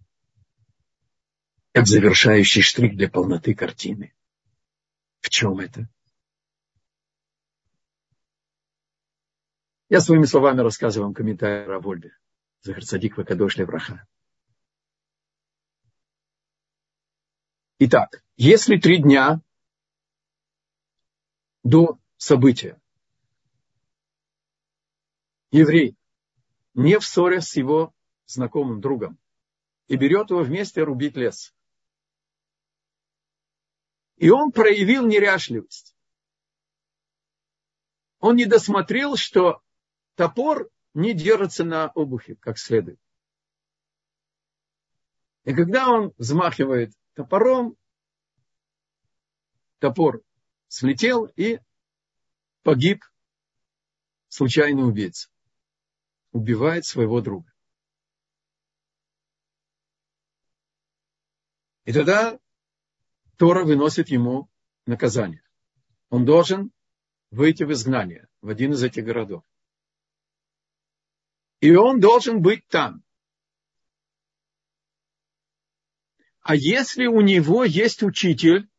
как 1.71 1.87
завершающий 1.87 2.61
штрих 2.61 2.97
для 2.97 3.09
полноты 3.09 3.55
картины. 3.55 4.13
В 5.21 5.29
чем 5.29 5.59
это? 5.59 5.87
Я 9.87 10.01
своими 10.01 10.25
словами 10.25 10.59
рассказываю 10.59 11.07
вам 11.07 11.13
комментарий 11.13 11.73
о 11.73 11.79
Вольбе. 11.79 12.17
Захарцадик 12.63 13.15
Вакадош 13.15 13.55
Левраха. 13.55 14.05
Итак, 17.77 18.23
если 18.37 18.77
три 18.77 19.01
дня 19.01 19.41
до 21.63 21.99
события 22.15 22.81
еврей, 25.51 25.97
не 26.73 26.97
в 26.99 27.05
ссоре 27.05 27.41
с 27.41 27.53
его 27.57 27.93
знакомым 28.27 28.79
другом, 28.79 29.17
и 29.87 29.97
берет 29.97 30.29
его 30.29 30.41
вместе 30.41 30.83
рубить 30.83 31.17
лес. 31.17 31.53
И 34.15 34.29
он 34.29 34.53
проявил 34.53 35.05
неряшливость. 35.05 35.97
Он 38.19 38.37
не 38.37 38.45
досмотрел, 38.45 39.17
что 39.17 39.61
топор 40.15 40.69
не 40.93 41.13
держится 41.13 41.65
на 41.65 41.89
обухе 41.89 42.35
как 42.37 42.57
следует. 42.57 42.99
И 45.43 45.53
когда 45.53 45.89
он 45.89 46.13
взмахивает 46.17 46.93
топором, 47.15 47.75
топор 49.79 50.21
слетел 50.67 51.25
и 51.25 51.59
погиб 52.63 53.03
случайный 54.27 54.87
убийца. 54.87 55.29
Убивает 56.31 56.85
своего 56.85 57.21
друга. 57.21 57.51
И 61.85 61.93
тогда 61.93 62.37
Тора 63.37 63.63
выносит 63.63 64.09
ему 64.09 64.49
наказание. 64.85 65.43
Он 66.09 66.25
должен 66.25 66.71
выйти 67.31 67.63
в 67.63 67.71
изгнание 67.71 68.27
в 68.41 68.49
один 68.49 68.73
из 68.73 68.83
этих 68.83 69.05
городов. 69.05 69.43
И 71.61 71.73
он 71.73 71.99
должен 71.99 72.41
быть 72.41 72.67
там. 72.67 73.04
А 76.45 76.55
если 76.55 77.07
у 77.07 77.21
него 77.21 77.63
есть 77.63 78.03
учитель, 78.03 78.69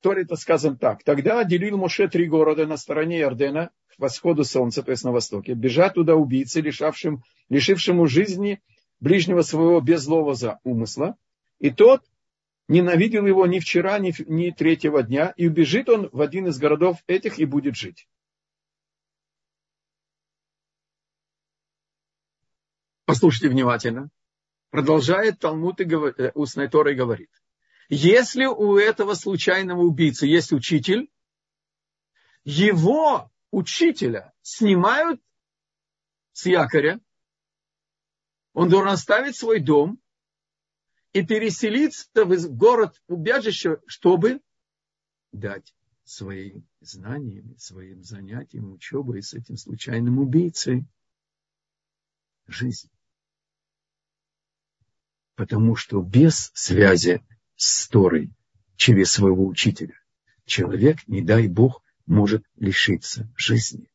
Торе 0.00 0.22
это 0.22 0.36
сказано 0.36 0.76
так. 0.76 1.02
Тогда 1.02 1.40
отделил 1.40 1.76
Моше 1.76 2.06
три 2.06 2.28
города 2.28 2.68
на 2.68 2.76
стороне 2.76 3.18
Иордена, 3.18 3.70
к 3.88 3.98
восходу 3.98 4.44
солнца, 4.44 4.84
то 4.84 4.92
есть 4.92 5.02
на 5.02 5.10
востоке. 5.10 5.54
Бежат 5.54 5.94
туда 5.94 6.14
убийцы, 6.14 6.60
лишавшим, 6.60 7.24
лишившему 7.48 8.06
жизни 8.06 8.62
ближнего 9.00 9.42
своего 9.42 9.80
без 9.80 10.02
злого 10.02 10.36
за 10.36 10.60
умысла. 10.62 11.16
И 11.58 11.70
тот 11.70 12.04
ненавидел 12.68 13.26
его 13.26 13.44
ни 13.44 13.58
вчера, 13.58 13.98
ни, 13.98 14.14
ни 14.30 14.52
третьего 14.52 15.02
дня, 15.02 15.34
и 15.36 15.48
убежит 15.48 15.88
он 15.88 16.10
в 16.12 16.20
один 16.20 16.46
из 16.46 16.58
городов 16.58 16.98
этих 17.08 17.40
и 17.40 17.44
будет 17.44 17.74
жить. 17.74 18.06
Послушайте 23.08 23.48
внимательно. 23.48 24.10
Продолжает 24.68 25.38
Талмуд 25.38 25.80
и 25.80 25.84
э, 25.84 26.30
устной 26.34 26.68
Торой 26.68 26.94
говорит. 26.94 27.30
Если 27.88 28.44
у 28.44 28.76
этого 28.76 29.14
случайного 29.14 29.80
убийцы 29.80 30.26
есть 30.26 30.52
учитель, 30.52 31.10
его 32.44 33.32
учителя 33.50 34.34
снимают 34.42 35.22
с 36.32 36.44
якоря, 36.44 37.00
он 38.52 38.68
должен 38.68 38.90
оставить 38.90 39.38
свой 39.38 39.60
дом 39.60 39.98
и 41.14 41.24
переселиться 41.24 42.10
в 42.14 42.56
город 42.58 43.00
убежище, 43.06 43.80
чтобы 43.86 44.42
дать 45.32 45.74
своим 46.04 46.68
знаниями, 46.80 47.54
своим 47.56 48.02
занятиям, 48.02 48.70
учебой 48.70 49.22
с 49.22 49.32
этим 49.32 49.56
случайным 49.56 50.18
убийцей 50.18 50.84
жизнь. 52.46 52.90
Потому 55.38 55.76
что 55.76 56.02
без 56.02 56.50
связи 56.52 57.22
с 57.54 57.86
Торой 57.86 58.32
через 58.74 59.12
своего 59.12 59.46
учителя 59.46 59.94
человек, 60.46 60.98
не 61.06 61.22
дай 61.22 61.46
Бог, 61.46 61.80
может 62.06 62.44
лишиться 62.56 63.32
жизни. 63.36 63.88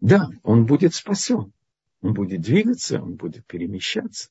Да, 0.00 0.28
он 0.42 0.66
будет 0.66 0.94
спасен, 0.94 1.54
он 2.02 2.12
будет 2.12 2.42
двигаться, 2.42 3.00
он 3.00 3.14
будет 3.14 3.46
перемещаться, 3.46 4.28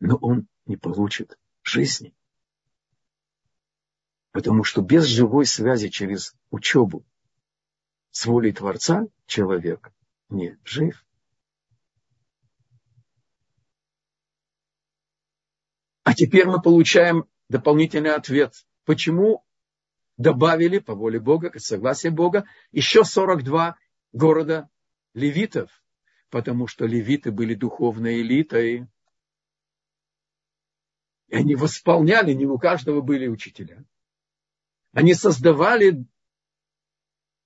но 0.00 0.16
он 0.16 0.46
не 0.66 0.76
получит 0.76 1.38
жизни. 1.62 2.14
Потому 4.32 4.64
что 4.64 4.82
без 4.82 5.06
живой 5.06 5.46
связи 5.46 5.88
через 5.88 6.34
учебу 6.50 7.06
с 8.10 8.26
волей 8.26 8.52
Творца 8.52 9.06
человек 9.24 9.94
не 10.28 10.58
жив. 10.62 11.02
А 16.02 16.14
теперь 16.14 16.46
мы 16.46 16.60
получаем 16.60 17.26
дополнительный 17.48 18.14
ответ. 18.14 18.66
Почему 18.84 19.44
добавили 20.16 20.78
по 20.78 20.94
воле 20.94 21.20
Бога, 21.20 21.50
к 21.50 21.60
согласию 21.60 22.12
Бога, 22.12 22.46
еще 22.72 23.04
42 23.04 23.76
города 24.12 24.70
левитов? 25.14 25.70
Потому 26.30 26.66
что 26.66 26.86
левиты 26.86 27.32
были 27.32 27.54
духовной 27.54 28.22
элитой. 28.22 28.86
И 31.28 31.34
они 31.34 31.54
восполняли, 31.54 32.32
не 32.32 32.46
у 32.46 32.58
каждого 32.58 33.00
были 33.00 33.26
учителя. 33.26 33.84
Они 34.92 35.14
создавали 35.14 36.04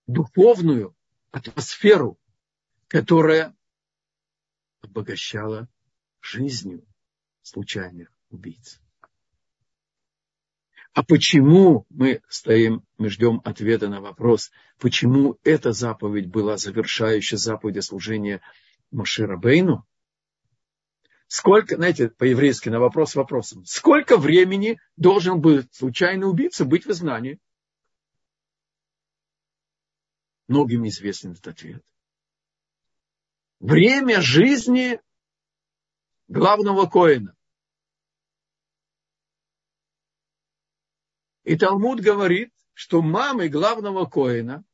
духовную 0.06 0.94
атмосферу, 1.30 2.18
которая 2.88 3.54
обогащала 4.80 5.68
жизнью 6.20 6.86
случайных 7.42 8.13
убийц. 8.34 8.80
А 10.92 11.02
почему 11.02 11.86
мы 11.90 12.22
стоим, 12.28 12.84
мы 12.98 13.08
ждем 13.08 13.40
ответа 13.44 13.88
на 13.88 14.00
вопрос, 14.00 14.52
почему 14.78 15.38
эта 15.42 15.72
заповедь 15.72 16.28
была 16.28 16.56
завершающей 16.56 17.36
заповедь 17.36 17.82
служения 17.82 18.40
Машира 18.92 19.36
Бейну? 19.36 19.84
Сколько, 21.26 21.76
знаете, 21.76 22.10
по-еврейски 22.10 22.68
на 22.68 22.78
вопрос 22.78 23.16
вопросом, 23.16 23.64
сколько 23.64 24.16
времени 24.16 24.78
должен 24.96 25.40
был 25.40 25.64
случайный 25.72 26.28
убийца 26.28 26.64
быть 26.64 26.86
в 26.86 26.90
изгнании? 26.90 27.40
Многим 30.46 30.86
известен 30.86 31.32
этот 31.32 31.48
ответ. 31.48 31.82
Время 33.58 34.20
жизни 34.20 35.00
главного 36.28 36.86
коина. 36.86 37.34
И 41.44 41.56
Талмуд 41.56 42.00
говорит, 42.00 42.52
что 42.72 43.02
мамы 43.02 43.48
главного 43.48 44.06
коина, 44.06 44.64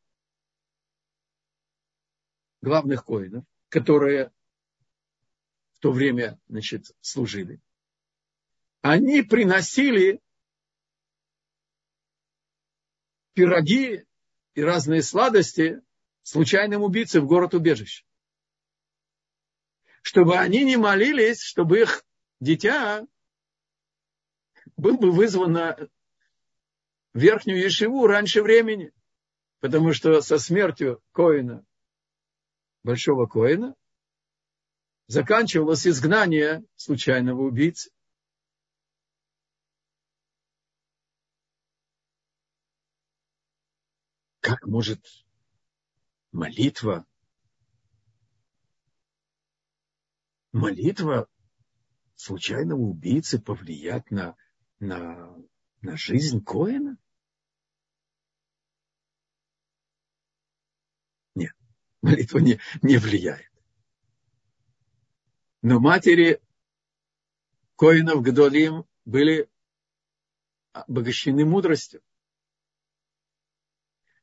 главных 2.62 3.04
коинов, 3.04 3.44
которые 3.68 4.32
в 5.72 5.80
то 5.80 5.90
время 5.90 6.40
значит, 6.48 6.92
служили, 7.00 7.60
они 8.82 9.22
приносили 9.22 10.20
пироги 13.34 14.06
и 14.54 14.62
разные 14.62 15.02
сладости 15.02 15.82
случайным 16.22 16.82
убийцам 16.82 17.24
в 17.24 17.28
город 17.28 17.54
убежище. 17.54 18.04
Чтобы 20.02 20.38
они 20.38 20.64
не 20.64 20.76
молились, 20.76 21.42
чтобы 21.42 21.80
их 21.80 22.04
дитя 22.38 23.06
был 24.76 24.96
бы 24.96 25.10
вызван 25.10 25.52
на 25.52 25.88
верхнюю 27.14 27.62
Ешиву 27.62 28.06
раньше 28.06 28.42
времени, 28.42 28.92
потому 29.60 29.92
что 29.92 30.20
со 30.20 30.38
смертью 30.38 31.02
Коина, 31.12 31.64
большого 32.82 33.26
Коина, 33.26 33.74
заканчивалось 35.06 35.86
изгнание 35.86 36.64
случайного 36.76 37.42
убийцы. 37.42 37.90
Как 44.40 44.66
может 44.66 45.04
молитва, 46.32 47.06
молитва 50.52 51.28
случайного 52.14 52.80
убийцы 52.80 53.40
повлиять 53.40 54.10
на, 54.10 54.36
на 54.78 55.36
на 55.82 55.96
жизнь 55.96 56.42
Коина? 56.44 56.98
Нет, 61.34 61.54
молитва 62.02 62.38
не, 62.38 62.60
не 62.82 62.98
влияет. 62.98 63.50
Но 65.62 65.78
матери 65.78 66.40
Коинов 67.76 68.22
Гдолим 68.22 68.86
были 69.04 69.48
обогащены 70.72 71.44
мудростью. 71.44 72.02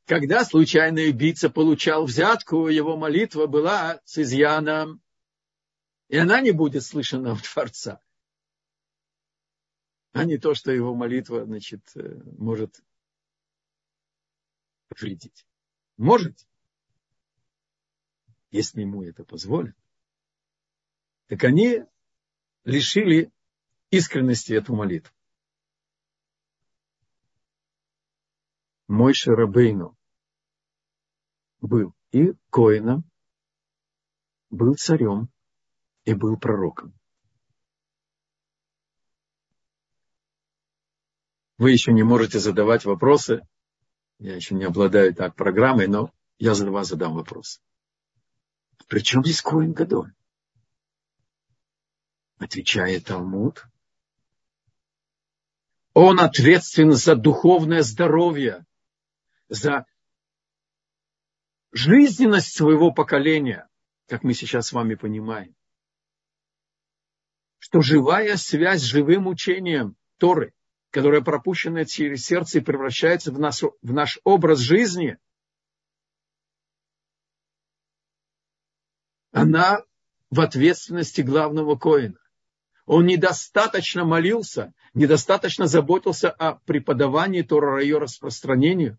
Когда 0.06 0.46
случайный 0.46 1.10
убийца 1.10 1.50
получал 1.50 2.06
взятку, 2.06 2.70
его 2.70 2.96
молитва 2.96 3.46
была 3.46 4.02
с 4.06 4.18
изъяном, 4.18 5.02
и 6.08 6.18
она 6.18 6.40
не 6.40 6.52
будет 6.52 6.84
слышана 6.84 7.34
у 7.34 7.38
Творца. 7.54 8.02
А 10.18 10.26
не 10.26 10.38
то, 10.38 10.54
что 10.54 10.72
его 10.72 10.96
молитва, 10.96 11.46
значит, 11.46 11.82
э, 11.96 12.22
может 12.38 12.84
вредить. 14.90 15.46
Может, 15.98 16.48
если 18.50 18.82
ему 18.82 19.04
это 19.04 19.24
позволит. 19.24 19.76
Так 21.28 21.44
они 21.44 21.84
лишили 22.64 23.32
искренности 23.92 24.54
эту 24.54 24.76
молитву. 24.76 25.14
Мой 28.88 29.14
Шарабейну 29.14 29.98
был 31.60 31.94
и 32.12 32.34
коином, 32.50 33.04
был 34.50 34.76
царем 34.76 35.30
и 36.06 36.14
был 36.14 36.38
пророком. 36.38 36.97
Вы 41.58 41.72
еще 41.72 41.92
не 41.92 42.04
можете 42.04 42.40
задавать 42.40 42.86
вопросы. 42.86 43.42
Я 44.20 44.36
еще 44.36 44.56
не 44.56 44.66
обладаю 44.66 45.14
так 45.14 45.36
программой, 45.36 45.88
но 45.88 46.12
я 46.38 46.54
за 46.54 46.70
вас 46.70 46.90
задам 46.90 47.16
вопрос. 47.16 47.62
Причем 48.88 49.24
здесь 49.24 49.42
Коин 49.42 49.74
Гадоль? 49.74 50.14
Отвечает 52.38 53.06
Талмуд. 53.06 53.66
Он 55.94 56.20
ответственен 56.20 56.94
за 56.94 57.16
духовное 57.16 57.82
здоровье, 57.82 58.66
за 59.50 59.88
жизненность 61.72 62.56
своего 62.56 62.92
поколения, 62.92 63.68
как 64.06 64.24
мы 64.24 64.36
сейчас 64.36 64.68
с 64.68 64.74
вами 64.74 64.94
понимаем. 64.94 65.56
Что 67.58 67.82
живая 67.82 68.38
связь 68.38 68.82
с 68.82 68.86
живым 68.86 69.26
учением 69.26 69.96
Торы 70.18 70.54
которая 70.92 71.22
пропущена 71.22 71.86
через 71.86 72.26
сердце 72.26 72.60
и 72.60 72.62
превращается 72.62 73.32
в 73.32 73.40
наш, 73.40 73.64
в 73.64 73.94
наш 73.94 74.20
образ 74.24 74.60
жизни, 74.60 75.18
она 79.32 79.84
в 80.30 80.42
ответственности 80.42 81.22
главного 81.22 81.76
коина. 81.76 82.20
Он 82.86 83.06
недостаточно 83.06 84.06
молился, 84.06 84.74
недостаточно 84.94 85.68
заботился 85.68 86.32
о 86.32 86.56
преподавании 86.56 87.42
Тора 87.42 87.82
ее 87.82 87.98
распространению. 87.98 88.98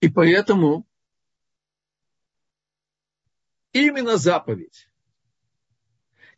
И 0.00 0.08
поэтому 0.08 0.86
именно 3.72 4.16
заповедь 4.16 4.88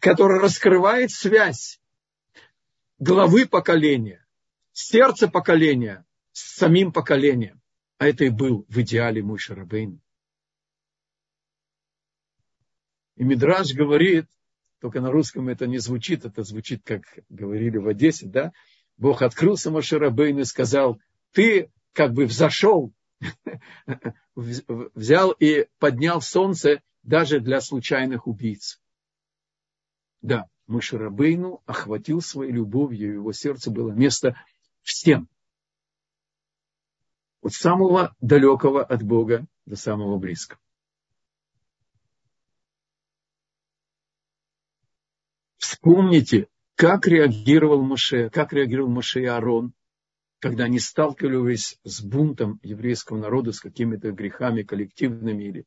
который 0.04 0.38
раскрывает 0.38 1.10
связь 1.10 1.80
главы 2.98 3.46
поколения, 3.46 4.22
сердца 4.72 5.28
поколения 5.28 6.04
с 6.32 6.56
самим 6.56 6.92
поколением. 6.92 7.62
А 7.96 8.08
это 8.08 8.26
и 8.26 8.28
был 8.28 8.66
в 8.68 8.82
идеале 8.82 9.22
мой 9.22 9.38
Шарабейн. 9.38 10.02
И 13.16 13.24
Мидраж 13.24 13.72
говорит, 13.72 14.26
только 14.78 15.00
на 15.00 15.10
русском 15.10 15.48
это 15.48 15.66
не 15.66 15.78
звучит, 15.78 16.26
это 16.26 16.42
звучит, 16.42 16.82
как 16.84 17.04
говорили 17.30 17.78
в 17.78 17.88
Одессе, 17.88 18.26
да? 18.26 18.52
Бог 18.98 19.22
открылся 19.22 19.70
Машарабейн 19.70 20.38
и 20.38 20.44
сказал, 20.44 21.00
ты 21.32 21.70
как 21.94 22.12
бы 22.12 22.26
взошел, 22.26 22.92
взял 24.34 25.30
и 25.30 25.66
поднял 25.78 26.20
солнце 26.20 26.82
даже 27.02 27.40
для 27.40 27.62
случайных 27.62 28.26
убийц. 28.26 28.83
Да, 30.24 30.48
Мышерабейну 30.68 31.62
охватил 31.66 32.22
своей 32.22 32.50
любовью, 32.50 33.12
его 33.12 33.32
сердце 33.34 33.70
было 33.70 33.92
место 33.92 34.34
всем. 34.80 35.28
От 37.42 37.52
самого 37.52 38.16
далекого 38.22 38.82
от 38.82 39.02
Бога 39.02 39.46
до 39.66 39.76
самого 39.76 40.16
близкого. 40.16 40.58
Вспомните, 45.58 46.48
как 46.74 47.06
реагировал 47.06 47.82
Моше, 47.82 48.30
как 48.30 48.54
реагировал 48.54 48.88
Моше 48.88 49.20
и 49.20 49.26
Аарон, 49.26 49.74
когда 50.38 50.64
они 50.64 50.78
сталкивались 50.78 51.78
с 51.84 52.02
бунтом 52.02 52.60
еврейского 52.62 53.18
народа, 53.18 53.52
с 53.52 53.60
какими-то 53.60 54.10
грехами 54.12 54.62
коллективными 54.62 55.44
или 55.44 55.66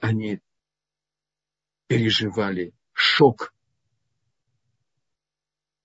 они 0.00 0.40
переживали 1.90 2.72
шок, 2.92 3.52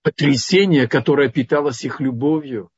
потрясение, 0.03 0.87
которое 0.87 1.31
питалось 1.31 1.83
их 1.83 1.99
любовью. 1.99 2.71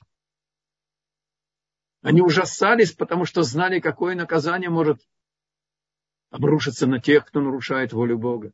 Они 2.01 2.21
ужасались, 2.21 2.93
потому 2.93 3.25
что 3.25 3.43
знали, 3.43 3.81
какое 3.81 4.15
наказание 4.15 4.69
может 4.69 5.05
обрушиться 6.29 6.87
на 6.87 7.01
тех, 7.01 7.25
кто 7.25 7.41
нарушает 7.41 7.91
волю 7.91 8.17
Бога. 8.17 8.53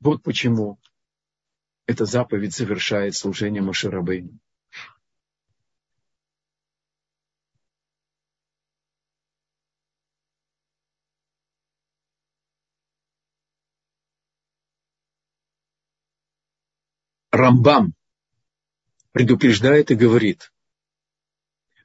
Вот 0.00 0.24
почему 0.24 0.80
эта 1.86 2.06
заповедь 2.06 2.56
завершает 2.56 3.14
служение 3.14 3.62
Маширабейну. 3.62 4.40
Рамбам 17.38 17.94
предупреждает 19.12 19.92
и 19.92 19.94
говорит, 19.94 20.52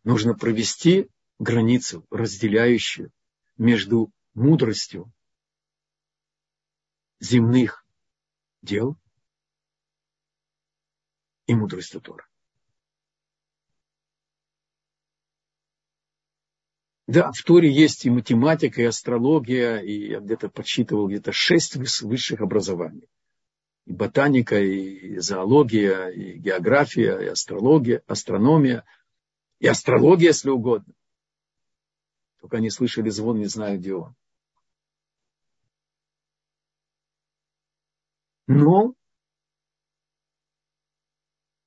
нужно 0.04 0.34
провести 0.34 1.10
границу, 1.38 2.08
разделяющую 2.10 3.12
между 3.58 4.12
мудростью 4.34 5.14
земных 7.20 7.86
дел 8.64 8.98
и 11.46 11.54
мудростью 11.54 12.02
Тора. 12.02 12.28
Да, 17.06 17.32
в 17.32 17.44
Торе 17.44 17.72
есть 17.72 18.06
и 18.06 18.10
математика, 18.10 18.82
и 18.82 18.86
астрология, 18.86 19.78
и 19.78 20.10
я 20.10 20.20
где-то 20.20 20.50
подсчитывал 20.50 21.10
где-то 21.10 21.32
шесть 21.32 21.76
высших 21.76 22.42
образований 22.42 23.08
и 23.86 23.92
ботаника, 23.92 24.60
и 24.60 25.18
зоология, 25.18 26.08
и 26.08 26.38
география, 26.38 27.20
и 27.20 27.28
астрология, 27.28 28.02
астрономия, 28.08 28.86
и 29.60 29.68
астрология, 29.68 30.28
если 30.28 30.50
угодно. 30.50 30.94
Только 32.40 32.58
они 32.58 32.70
слышали 32.70 33.10
звон, 33.10 33.40
не 33.40 33.46
знаю, 33.46 33.80
где 33.80 33.94
он. 33.94 34.16
Но 38.48 38.94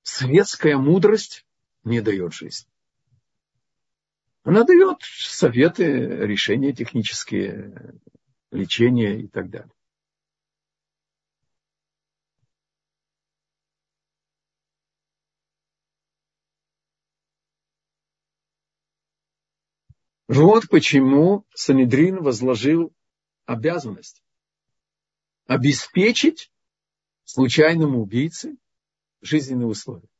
светская 0.02 0.76
мудрость 0.76 1.46
не 1.84 2.00
дает 2.00 2.32
жизнь. 2.32 2.66
Она 4.44 4.64
дает 4.64 4.98
советы, 5.02 5.84
решения 5.84 6.72
технические, 6.72 8.00
лечения 8.52 9.20
и 9.20 9.28
так 9.28 9.50
далее. 9.50 9.72
Вот 20.36 20.68
почему 20.68 21.46
Санедрин 21.54 22.22
возложил 22.22 22.92
обязанность 23.46 24.22
обеспечить 25.46 26.52
случайному 27.24 28.02
убийце 28.02 28.54
жизненные 29.22 29.66
условия. 29.66 30.10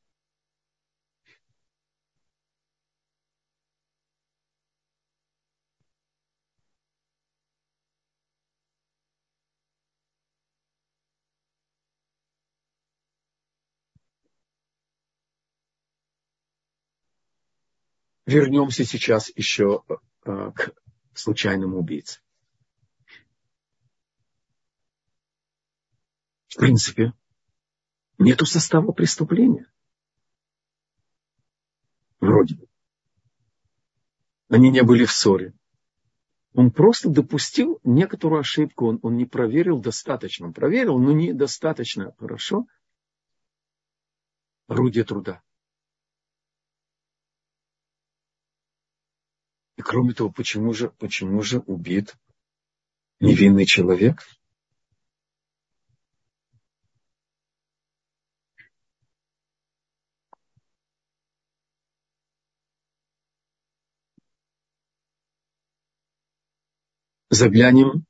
Вернемся 18.26 18.84
сейчас 18.84 19.30
еще 19.34 19.82
э, 19.88 20.52
к 20.54 20.74
случайному 21.14 21.78
убийце. 21.78 22.20
В 26.48 26.58
принципе, 26.58 27.12
нету 28.18 28.44
состава 28.46 28.92
преступления. 28.92 29.70
Вроде 32.20 32.56
бы. 32.56 32.66
Они 34.48 34.70
не 34.70 34.82
были 34.82 35.04
в 35.04 35.12
ссоре. 35.12 35.54
Он 36.54 36.70
просто 36.70 37.10
допустил 37.10 37.78
некоторую 37.84 38.40
ошибку. 38.40 38.86
Он, 38.86 38.98
он 39.02 39.16
не 39.16 39.26
проверил 39.26 39.80
достаточно. 39.80 40.46
Он 40.46 40.54
проверил, 40.54 40.98
но 40.98 41.12
недостаточно 41.12 42.14
хорошо. 42.18 42.66
Орудие 44.66 45.04
труда. 45.04 45.42
Кроме 49.86 50.14
того, 50.14 50.30
почему 50.30 50.72
же, 50.74 50.90
почему 50.90 51.42
же 51.42 51.60
убит 51.60 52.16
невинный 53.20 53.66
человек? 53.66 54.26
Заглянем 67.30 68.06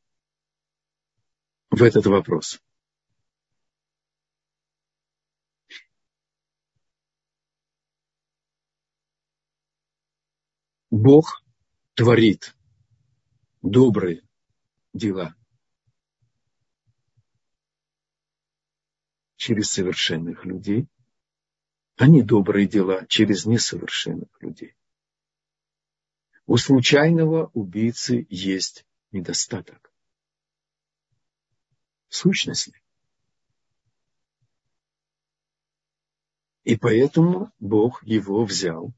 в 1.71 1.83
этот 1.83 2.07
вопрос. 2.07 2.59
Бог 10.91 11.46
творит 11.97 12.55
добрые 13.63 14.23
дела 14.93 15.35
через 19.37 19.71
совершенных 19.71 20.45
людей, 20.45 20.89
а 21.97 22.07
не 22.07 22.23
добрые 22.23 22.69
дела 22.69 23.07
через 23.07 23.47
несовершенных 23.47 24.29
людей. 24.43 24.77
У 26.45 26.59
случайного 26.59 27.51
убийцы 27.55 28.27
есть 28.29 28.85
недостаток. 29.11 29.91
Сущностный. 32.09 32.83
И 36.65 36.77
поэтому 36.77 37.53
Бог 37.59 38.05
его 38.05 38.45
взял 38.45 38.93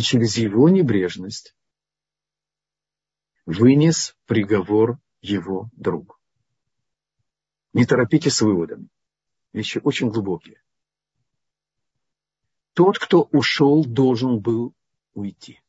и 0.00 0.02
через 0.02 0.38
его 0.38 0.70
небрежность 0.70 1.54
вынес 3.44 4.16
приговор 4.24 4.98
его 5.20 5.68
другу. 5.76 6.16
Не 7.74 7.84
торопитесь 7.84 8.36
с 8.36 8.40
выводами. 8.40 8.88
Вещи 9.52 9.78
очень 9.84 10.08
глубокие. 10.08 10.62
Тот, 12.72 12.98
кто 12.98 13.24
ушел, 13.24 13.84
должен 13.84 14.40
был 14.40 14.74
уйти. 15.12 15.60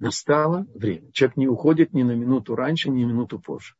Настало 0.00 0.66
время. 0.74 1.12
Человек 1.12 1.36
не 1.36 1.46
уходит 1.46 1.92
ни 1.92 2.02
на 2.02 2.16
минуту 2.16 2.56
раньше, 2.56 2.90
ни 2.90 3.04
на 3.04 3.10
минуту 3.10 3.38
позже. 3.38 3.76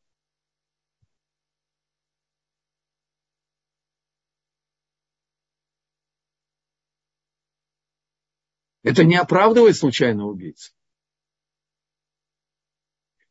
Это 8.82 9.04
не 9.04 9.16
оправдывает 9.16 9.76
случайного 9.76 10.30
убийцу. 10.30 10.72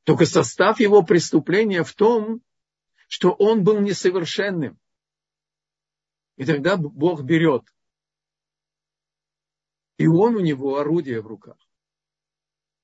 Только 0.03 0.25
состав 0.25 0.79
его 0.79 1.03
преступления 1.03 1.83
в 1.83 1.93
том, 1.93 2.41
что 3.07 3.31
он 3.31 3.63
был 3.63 3.79
несовершенным. 3.79 4.79
И 6.35 6.45
тогда 6.45 6.77
Бог 6.77 7.23
берет. 7.23 7.63
И 9.97 10.07
он 10.07 10.35
у 10.35 10.39
него 10.39 10.77
орудие 10.77 11.21
в 11.21 11.27
руках. 11.27 11.57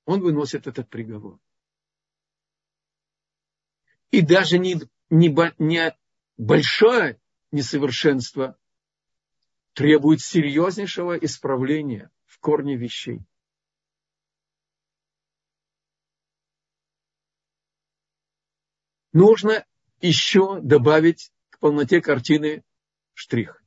Он 0.05 0.21
выносит 0.21 0.67
этот 0.67 0.89
приговор. 0.89 1.39
И 4.11 4.21
даже 4.21 4.57
не, 4.57 4.81
не, 5.09 5.53
не 5.59 5.97
большое 6.37 7.21
несовершенство 7.51 8.57
требует 9.73 10.21
серьезнейшего 10.21 11.17
исправления 11.17 12.11
в 12.43 12.45
корне 12.45 12.75
вещей. 12.75 13.21
Нужно 19.13 19.65
еще 20.01 20.59
добавить 20.59 21.31
к 21.51 21.59
полноте 21.59 22.01
картины 22.01 22.65
штрих. 23.13 23.63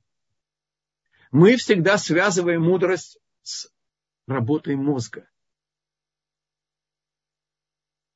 Мы 1.30 1.56
всегда 1.56 1.96
связываем 1.96 2.64
мудрость 2.64 3.18
с 3.40 3.72
работой 4.26 4.76
мозга. 4.76 5.26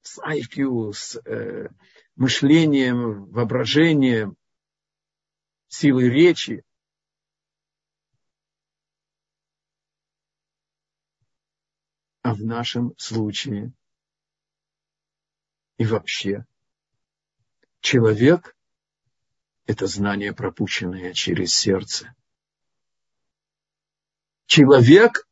С 0.03 0.19
IQ, 0.19 0.93
с 0.93 1.17
э, 1.25 1.69
мышлением, 2.17 3.31
воображением, 3.31 4.37
силой 5.69 6.11
речи. 6.11 6.65
А 12.31 12.33
в 12.33 12.45
нашем 12.45 12.95
случае 12.97 13.73
и 15.79 15.85
вообще 15.85 16.47
человек– 17.81 18.57
это 19.67 19.89
знание, 19.89 20.33
пропущенное 20.33 21.13
через 21.13 21.53
сердце. 21.53 22.15
Человек, 24.47 25.29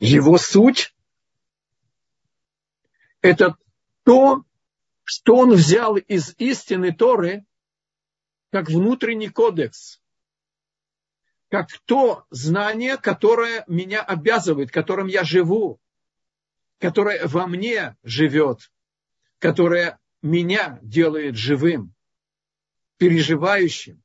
его 0.00 0.38
суть– 0.38 0.92
это 3.20 3.56
то, 4.02 4.44
что 5.04 5.36
он 5.36 5.52
взял 5.52 5.96
из 5.96 6.34
истины 6.38 6.92
Торы, 6.92 7.46
как 8.50 8.68
внутренний 8.70 9.28
кодекс, 9.28 10.02
как 11.48 11.68
то 11.84 12.26
знание, 12.30 12.96
которое 12.96 13.64
меня 13.68 14.02
обязывает, 14.02 14.72
которым 14.72 15.06
я 15.06 15.22
живу, 15.22 15.78
которое 16.82 17.28
во 17.28 17.46
мне 17.46 17.96
живет, 18.02 18.72
которое 19.38 20.00
меня 20.20 20.80
делает 20.82 21.36
живым, 21.36 21.94
переживающим, 22.96 24.02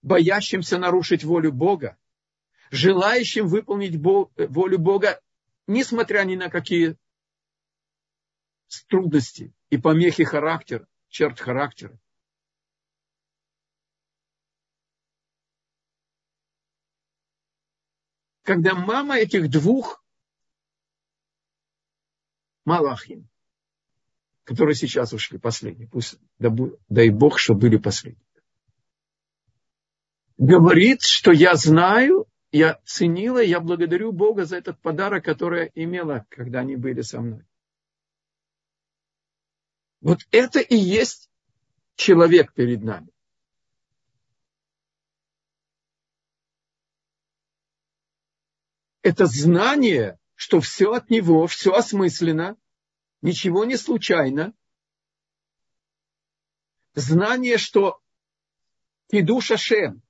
боящимся 0.00 0.78
нарушить 0.78 1.24
волю 1.24 1.52
Бога, 1.52 1.98
желающим 2.70 3.48
выполнить 3.48 3.96
волю 3.96 4.78
Бога, 4.78 5.20
несмотря 5.66 6.22
ни 6.22 6.36
на 6.36 6.50
какие 6.50 6.96
трудности 8.86 9.52
и 9.70 9.76
помехи 9.76 10.22
характера, 10.22 10.86
черт 11.08 11.40
характера. 11.40 11.98
Когда 18.44 18.76
мама 18.76 19.18
этих 19.18 19.50
двух 19.50 20.03
Малахим, 22.64 23.28
которые 24.44 24.74
сейчас 24.74 25.12
ушли, 25.12 25.38
последние, 25.38 25.88
пусть, 25.88 26.18
дай 26.38 27.10
Бог, 27.10 27.38
что 27.38 27.54
были 27.54 27.76
последние. 27.76 28.24
Говорит, 30.36 31.02
что 31.02 31.30
я 31.32 31.54
знаю, 31.54 32.26
я 32.50 32.80
ценила, 32.84 33.42
я 33.42 33.60
благодарю 33.60 34.12
Бога 34.12 34.44
за 34.44 34.56
этот 34.56 34.80
подарок, 34.80 35.24
который 35.24 35.70
имела, 35.74 36.26
когда 36.28 36.60
они 36.60 36.76
были 36.76 37.02
со 37.02 37.20
мной. 37.20 37.44
Вот 40.00 40.20
это 40.30 40.60
и 40.60 40.76
есть 40.76 41.30
человек 41.96 42.52
перед 42.52 42.82
нами. 42.82 43.08
Это 49.02 49.26
знание, 49.26 50.18
что 50.34 50.60
все 50.60 50.92
от 50.92 51.10
него, 51.10 51.46
все 51.46 51.72
осмысленно, 51.72 52.56
ничего 53.22 53.64
не 53.64 53.76
случайно. 53.76 54.52
Знание, 56.94 57.58
что 57.58 58.00
Кидуш 59.10 59.52
Ашем, 59.52 60.02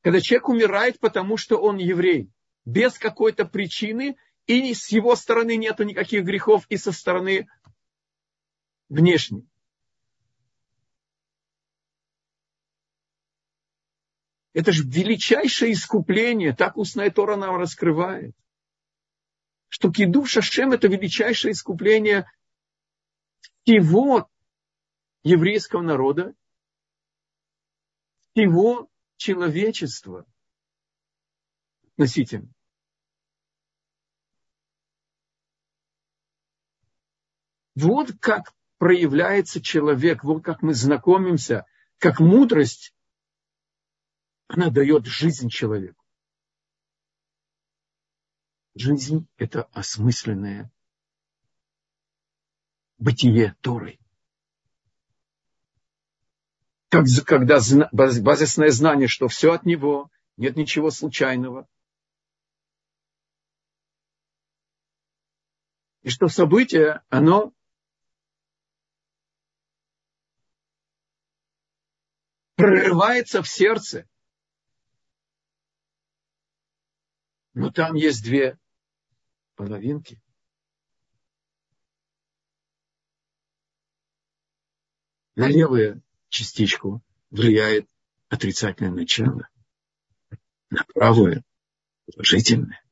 когда 0.00 0.20
человек 0.20 0.48
умирает, 0.48 1.00
потому 1.00 1.36
что 1.36 1.56
он 1.56 1.78
еврей, 1.78 2.30
без 2.64 2.98
какой-то 2.98 3.44
причины, 3.44 4.16
и 4.46 4.74
с 4.74 4.88
его 4.88 5.14
стороны 5.16 5.56
нет 5.56 5.78
никаких 5.78 6.24
грехов, 6.24 6.66
и 6.68 6.76
со 6.76 6.92
стороны 6.92 7.48
внешней. 8.88 9.46
Это 14.52 14.70
же 14.72 14.84
величайшее 14.84 15.72
искупление, 15.72 16.54
так 16.54 16.76
устная 16.76 17.10
Тора 17.10 17.36
нам 17.36 17.56
раскрывает 17.56 18.36
что 19.72 19.90
Киду 19.90 20.26
Шашем– 20.26 20.72
это 20.74 20.86
величайшее 20.86 21.52
искупление 21.52 22.30
всего 23.62 24.30
еврейского 25.22 25.80
народа, 25.80 26.34
всего 28.32 28.90
человечества 29.16 30.26
относительно. 31.86 32.52
Вот 37.74 38.10
как 38.20 38.52
проявляется 38.76 39.62
человек, 39.62 40.22
вот 40.22 40.44
как 40.44 40.60
мы 40.60 40.74
знакомимся, 40.74 41.64
как 41.96 42.20
мудрость, 42.20 42.94
она 44.48 44.68
дает 44.68 45.06
жизнь 45.06 45.48
человеку. 45.48 46.01
Жизнь– 48.74 49.26
это 49.36 49.64
осмысленное 49.72 50.72
бытие 52.96 53.54
Торой. 53.60 54.00
Как, 56.88 57.06
когда 57.26 57.58
базисное 57.92 58.70
знание, 58.70 59.08
что 59.08 59.28
все 59.28 59.52
от 59.52 59.66
него, 59.66 60.10
нет 60.36 60.56
ничего 60.56 60.90
случайного. 60.90 61.68
И 66.02 66.08
что 66.08 66.28
событие, 66.28 67.02
оно 67.10 67.52
прорывается 72.56 73.42
в 73.42 73.48
сердце. 73.48 74.08
Но 77.54 77.70
там 77.70 77.94
есть 77.94 78.24
две 78.24 78.58
половинки. 79.54 80.20
На 85.34 85.48
левую 85.48 86.02
частичку 86.28 87.02
влияет 87.30 87.88
отрицательное 88.28 88.90
начало, 88.90 89.48
на 90.70 90.84
правую 90.94 91.42
положительное. 92.06 92.82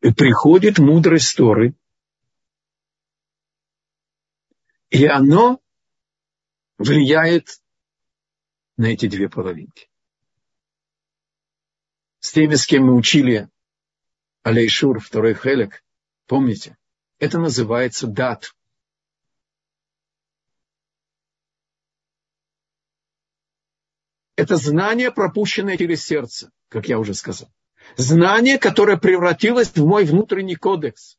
И 0.00 0.12
приходит 0.14 0.78
мудрость 0.78 1.36
Торы, 1.36 1.74
и 4.90 5.04
оно 5.04 5.60
влияет 6.78 7.62
на 8.76 8.86
эти 8.86 9.08
две 9.08 9.28
половинки 9.28 9.87
с 12.20 12.32
теми, 12.32 12.54
с 12.54 12.66
кем 12.66 12.86
мы 12.86 12.94
учили 12.94 13.48
Алейшур, 14.42 15.00
второй 15.00 15.34
хелек, 15.34 15.84
помните? 16.26 16.76
Это 17.18 17.38
называется 17.38 18.06
дат. 18.06 18.54
Это 24.36 24.56
знание, 24.56 25.10
пропущенное 25.10 25.76
через 25.76 26.04
сердце, 26.04 26.52
как 26.68 26.88
я 26.88 26.98
уже 26.98 27.14
сказал. 27.14 27.52
Знание, 27.96 28.58
которое 28.58 28.96
превратилось 28.96 29.70
в 29.70 29.84
мой 29.84 30.04
внутренний 30.04 30.54
кодекс. 30.54 31.18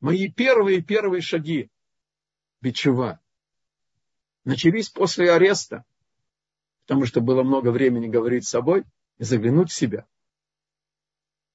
Мои 0.00 0.30
первые-первые 0.30 1.20
шаги 1.20 1.68
бичува 2.60 3.20
начались 4.48 4.88
после 4.88 5.30
ареста, 5.30 5.84
потому 6.86 7.04
что 7.04 7.20
было 7.20 7.42
много 7.42 7.70
времени 7.70 8.08
говорить 8.08 8.46
с 8.46 8.50
собой 8.50 8.84
и 9.18 9.24
заглянуть 9.24 9.70
в 9.70 9.74
себя. 9.74 10.06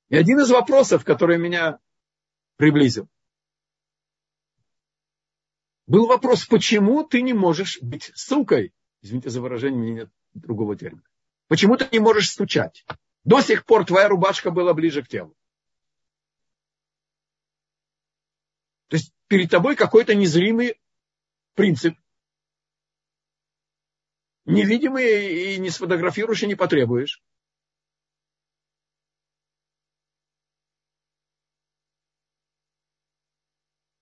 И 0.09 0.15
один 0.15 0.39
из 0.39 0.51
вопросов, 0.51 1.03
который 1.03 1.39
меня 1.39 1.79
приблизил, 2.55 3.09
был 5.87 6.05
вопрос, 6.05 6.45
почему 6.45 7.03
ты 7.03 7.23
не 7.23 7.33
можешь 7.33 7.81
быть 7.81 8.11
сукой? 8.13 8.75
Извините 9.01 9.31
за 9.31 9.41
выражение, 9.41 9.81
меня 9.81 9.93
нет 9.93 10.09
другого 10.35 10.75
термина. 10.75 11.03
Почему 11.47 11.77
ты 11.77 11.87
не 11.91 11.99
можешь 11.99 12.29
стучать? 12.29 12.85
До 13.23 13.41
сих 13.41 13.65
пор 13.65 13.85
твоя 13.85 14.07
рубашка 14.07 14.51
была 14.51 14.75
ближе 14.75 15.01
к 15.01 15.07
телу. 15.07 15.35
То 18.89 18.97
есть 18.97 19.11
перед 19.27 19.49
тобой 19.49 19.75
какой-то 19.75 20.13
незримый 20.13 20.79
принцип, 21.55 21.97
невидимые 24.45 25.55
и 25.55 25.57
не 25.57 25.69
сфотографируешь 25.69 26.43
и 26.43 26.47
не 26.47 26.55
потребуешь. 26.55 27.21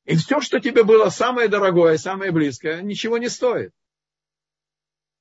И 0.06 0.16
все, 0.18 0.42
что 0.42 0.60
тебе 0.60 0.84
было 0.84 1.10
самое 1.10 1.48
дорогое, 1.48 1.98
самое 1.98 2.32
близкое, 2.32 2.82
ничего 2.82 3.18
не 3.18 3.30
стоит. 3.30 3.74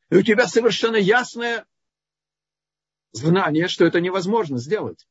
И 0.09 0.17
у 0.17 0.23
тебя 0.23 0.49
совершенно 0.49 0.97
ясное 0.97 1.65
знание, 3.13 3.69
что 3.69 3.85
это 3.85 4.01
невозможно 4.01 4.59
сделать. 4.59 5.07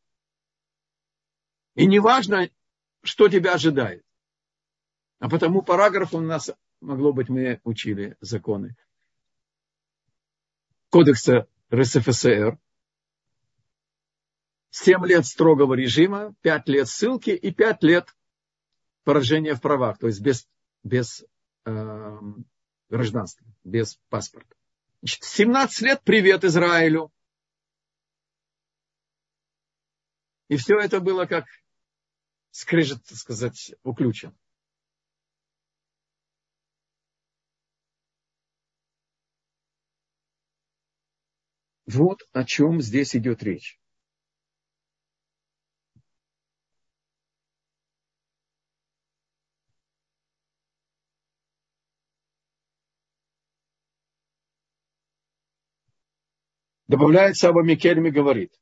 И 1.75 1.85
неважно, 1.85 2.49
что 3.03 3.29
тебя 3.29 3.53
ожидает. 3.53 4.03
А 5.19 5.29
потому 5.29 5.61
параграф 5.61 6.13
у 6.13 6.19
нас, 6.19 6.51
могло 6.81 7.13
быть, 7.13 7.29
мы 7.29 7.61
учили 7.63 8.17
законы 8.19 8.75
кодекса 10.89 11.47
РСФСР, 11.73 12.57
7 14.71 15.05
лет 15.05 15.25
строгого 15.25 15.73
режима, 15.73 16.35
5 16.41 16.69
лет 16.69 16.87
ссылки 16.87 17.31
и 17.31 17.51
5 17.51 17.83
лет 17.83 18.15
поражения 19.03 19.55
в 19.55 19.61
правах, 19.61 19.97
то 19.97 20.07
есть 20.07 20.21
без, 20.21 20.47
без 20.83 21.25
э, 21.65 22.17
гражданства, 22.89 23.45
без 23.63 23.99
паспорта. 24.09 24.55
Значит, 25.01 25.23
17 25.23 25.81
лет 25.81 26.01
привет 26.03 26.43
Израилю. 26.43 27.11
И 30.49 30.57
все 30.57 30.77
это 30.79 30.99
было 30.99 31.25
как 31.25 31.45
скрежет, 32.51 33.03
так 33.05 33.17
сказать, 33.17 33.73
уключен. 33.83 34.35
Вот 41.91 42.21
о 42.33 42.43
чем 42.43 42.81
здесь 42.81 43.15
идет 43.15 43.41
речь. 43.41 43.79
Добавляется 56.87 57.49
Аба 57.49 57.63
Микельми 57.63 58.11
говорит. 58.11 58.53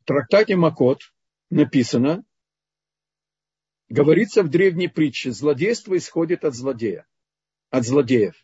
В 0.00 0.04
трактате 0.06 0.56
Макот 0.56 1.02
написано, 1.50 2.24
говорится 3.88 4.42
в 4.42 4.48
древней 4.48 4.88
притче, 4.88 5.32
злодейство 5.32 5.96
исходит 5.96 6.44
от 6.44 6.54
злодея, 6.54 7.06
от 7.70 7.84
злодеев. 7.84 8.34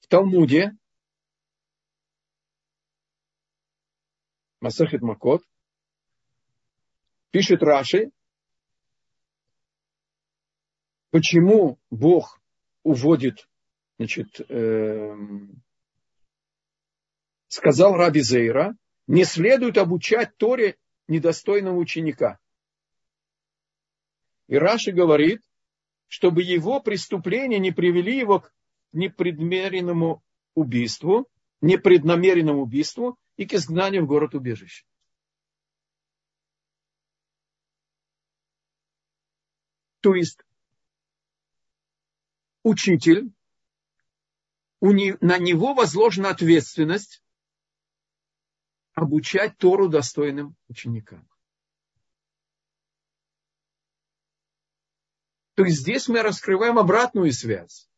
В 0.00 0.06
Талмуде 0.08 0.76
Масахет 4.60 5.02
Макот 5.02 5.44
пишет 7.30 7.62
Раши, 7.62 8.10
почему 11.10 11.78
Бог 11.90 12.40
уводит, 12.82 13.48
значит, 13.98 14.40
э, 14.50 15.14
сказал 17.46 17.94
Раби 17.94 18.20
Зейра, 18.20 18.74
не 19.08 19.24
следует 19.24 19.78
обучать 19.78 20.36
Торе 20.36 20.78
недостойного 21.08 21.76
ученика. 21.76 22.38
И 24.46 24.56
Раши 24.56 24.92
говорит, 24.92 25.42
чтобы 26.06 26.42
его 26.42 26.80
преступления 26.80 27.58
не 27.58 27.72
привели 27.72 28.16
его 28.16 28.40
к 28.40 28.54
непредмеренному 28.92 30.22
убийству, 30.54 31.28
непреднамеренному 31.60 32.62
убийству 32.62 33.18
и 33.36 33.46
к 33.46 33.54
изгнанию 33.54 34.04
в 34.04 34.06
город 34.06 34.34
убежище. 34.34 34.84
То 40.00 40.14
есть 40.14 40.38
учитель, 42.62 43.32
на 44.80 45.38
него 45.38 45.74
возложена 45.74 46.30
ответственность 46.30 47.22
обучать 48.98 49.56
Тору 49.58 49.88
достойным 49.88 50.56
ученикам. 50.68 51.28
То 55.54 55.64
есть 55.64 55.80
здесь 55.80 56.06
мы 56.08 56.22
раскрываем 56.22 56.78
обратную 56.78 57.32
связь. 57.32 57.88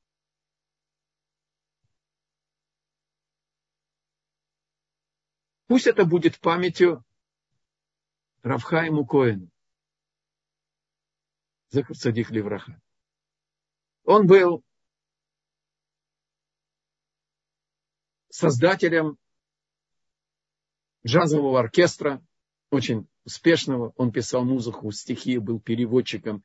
Пусть 5.66 5.86
это 5.86 6.04
будет 6.04 6.40
памятью 6.40 7.04
Равхайму 8.42 9.04
Коэну. 9.06 9.50
Захар 11.68 11.94
Садих 11.94 12.30
Левраха. 12.30 12.80
Он 14.04 14.26
был 14.26 14.64
создателем 18.30 19.19
джазового 21.06 21.60
оркестра, 21.60 22.22
очень 22.70 23.08
успешного. 23.24 23.92
Он 23.96 24.12
писал 24.12 24.44
музыку, 24.44 24.90
стихи, 24.92 25.38
был 25.38 25.60
переводчиком. 25.60 26.44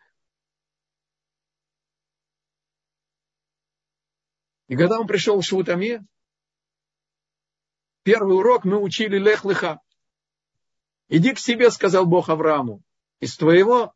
И 4.67 4.75
когда 4.75 4.99
он 4.99 5.07
пришел 5.07 5.39
в 5.39 5.45
Швутаме, 5.45 6.05
первый 8.03 8.37
урок 8.37 8.65
мы 8.65 8.79
учили 8.81 9.17
лех-леха. 9.17 9.79
Иди 11.07 11.33
к 11.33 11.39
себе, 11.39 11.69
сказал 11.69 12.07
Бог 12.07 12.29
Аврааму, 12.29 12.81
из 13.19 13.37
твоего, 13.37 13.93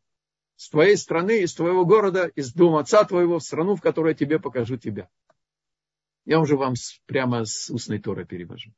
с 0.54 0.70
твоей 0.70 0.96
страны, 0.96 1.40
из 1.40 1.54
твоего 1.54 1.84
города, 1.84 2.26
из 2.26 2.52
дома 2.52 2.80
отца 2.80 3.04
твоего, 3.04 3.40
в 3.40 3.42
страну, 3.42 3.74
в 3.74 3.80
которой 3.80 4.10
я 4.10 4.14
тебе 4.14 4.38
покажу 4.38 4.76
тебя. 4.76 5.08
Я 6.24 6.38
уже 6.38 6.56
вам 6.56 6.74
прямо 7.06 7.44
с 7.44 7.68
устной 7.70 7.98
Торы 7.98 8.24
перевожу. 8.24 8.72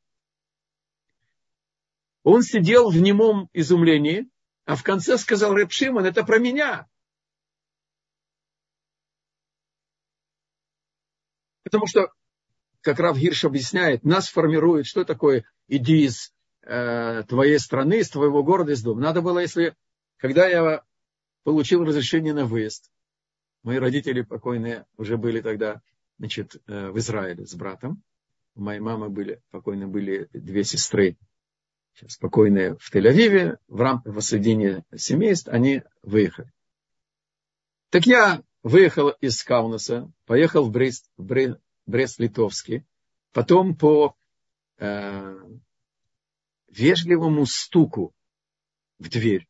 Он 2.23 2.43
сидел 2.43 2.91
в 2.91 2.97
немом 2.97 3.49
изумлении, 3.53 4.29
а 4.65 4.77
в 4.77 4.83
конце 4.83 5.19
сказал 5.19 5.55
Рэб 5.55 5.73
Шимон, 5.73 6.07
это 6.07 6.25
про 6.25 6.39
меня. 6.39 6.87
Потому 11.65 11.87
что, 11.87 12.13
как 12.81 13.01
Рав 13.01 13.19
Гирш 13.19 13.45
объясняет, 13.45 14.05
нас 14.05 14.29
формирует, 14.29 14.87
что 14.87 15.05
такое 15.05 15.45
иди 15.69 16.05
из 16.05 16.33
э, 16.63 17.25
твоей 17.29 17.59
страны, 17.59 18.01
из 18.01 18.11
твоего 18.11 18.43
города, 18.45 18.73
из 18.73 18.83
дома. 18.83 19.01
Надо 19.01 19.21
было, 19.21 19.41
если, 19.41 19.75
когда 20.19 20.47
я 20.47 20.85
получил 21.43 21.85
разрешение 21.85 22.35
на 22.35 22.45
выезд, 22.45 22.91
мои 23.63 23.79
родители 23.79 24.23
покойные 24.23 24.87
уже 24.97 25.17
были 25.17 25.41
тогда 25.41 25.83
значит, 26.19 26.57
э, 26.67 26.91
в 26.91 26.99
Израиле 26.99 27.47
с 27.47 27.55
братом. 27.55 28.03
У 28.55 28.63
моей 28.63 28.81
мамы 28.81 29.09
были, 29.09 29.43
покойные 29.51 29.87
были 29.87 30.29
две 30.33 30.63
сестры 30.63 31.17
спокойные 32.09 32.77
в 32.79 32.95
Тель-Авиве, 32.95 33.59
в 33.69 33.81
рамках 33.81 34.15
воссоединения 34.15 34.85
семейств, 34.97 35.49
они 35.49 35.83
выехали. 36.03 36.53
Так 37.91 38.07
я 38.07 38.43
выехал 38.63 39.11
из 39.11 39.43
Каунаса, 39.43 40.11
поехал 40.27 40.65
в 40.65 40.71
Брест, 40.71 41.11
в 41.17 41.57
Брест-Литовский, 41.87 42.85
потом 43.33 43.77
по 43.77 44.17
э, 44.79 45.39
вежливому 46.69 47.47
стуку 47.47 48.15
в 48.99 49.09
дверь. 49.09 49.49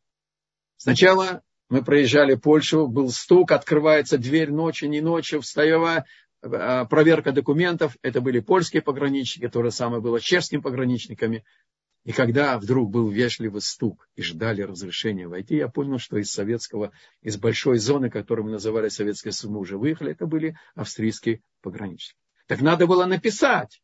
Сначала 0.76 1.43
мы 1.68 1.84
проезжали 1.84 2.34
Польшу, 2.34 2.88
был 2.88 3.11
стук, 3.11 3.53
открывается 3.53 4.18
дверь 4.18 4.51
ночью, 4.51 4.90
не 4.90 5.01
ночью, 5.01 5.40
встаю, 5.40 5.86
э, 5.86 6.05
проверка 6.86 7.32
документов. 7.32 7.97
Это 8.03 8.20
были 8.20 8.40
польские 8.40 8.82
пограничники, 8.82 9.49
то 9.49 9.62
же 9.62 9.70
самое 9.70 10.03
было 10.03 10.18
с 10.18 10.22
чешскими 10.22 10.61
пограничниками. 10.61 11.45
И 12.05 12.12
когда 12.12 12.59
вдруг 12.59 12.90
был 12.90 13.09
вежливый 13.09 13.61
стук 13.61 14.09
и 14.16 14.22
ждали 14.22 14.62
разрешения 14.62 15.28
войти, 15.28 15.57
я 15.57 15.68
понял, 15.68 15.98
что 15.98 16.16
из 16.16 16.32
советского, 16.32 16.90
из 17.20 17.36
большой 17.36 17.78
зоны, 17.78 18.11
которую 18.11 18.46
мы 18.46 18.53
называли 18.53 18.88
Советская 18.88 19.32
Сумма, 19.32 19.59
уже 19.59 19.78
выехали, 19.78 20.11
это 20.11 20.26
были 20.26 20.59
австрийские 20.74 21.42
пограничники. 21.61 22.18
Так 22.46 22.61
надо 22.61 22.88
было 22.88 23.07
написать. 23.07 23.80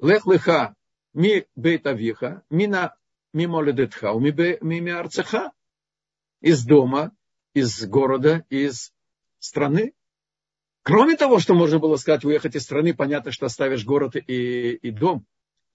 Лех 0.00 0.26
леха 0.26 0.74
ми 1.12 1.44
бейтавиха, 1.54 2.42
мина 2.50 2.94
ми 3.34 3.46
моледетха, 3.46 4.14
ми 4.14 4.80
ми 4.80 4.90
арцеха. 4.90 5.52
Из 6.40 6.64
дома, 6.64 7.12
из 7.54 7.86
города, 7.86 8.44
из 8.48 8.92
страны. 9.38 9.94
Кроме 10.82 11.16
того, 11.16 11.40
что 11.40 11.54
можно 11.54 11.78
было 11.78 11.96
сказать, 11.96 12.24
уехать 12.24 12.56
из 12.56 12.62
страны, 12.62 12.94
понятно, 12.94 13.32
что 13.32 13.46
оставишь 13.46 13.84
город 13.84 14.16
и, 14.16 14.74
и 14.74 14.90
дом. 14.90 15.26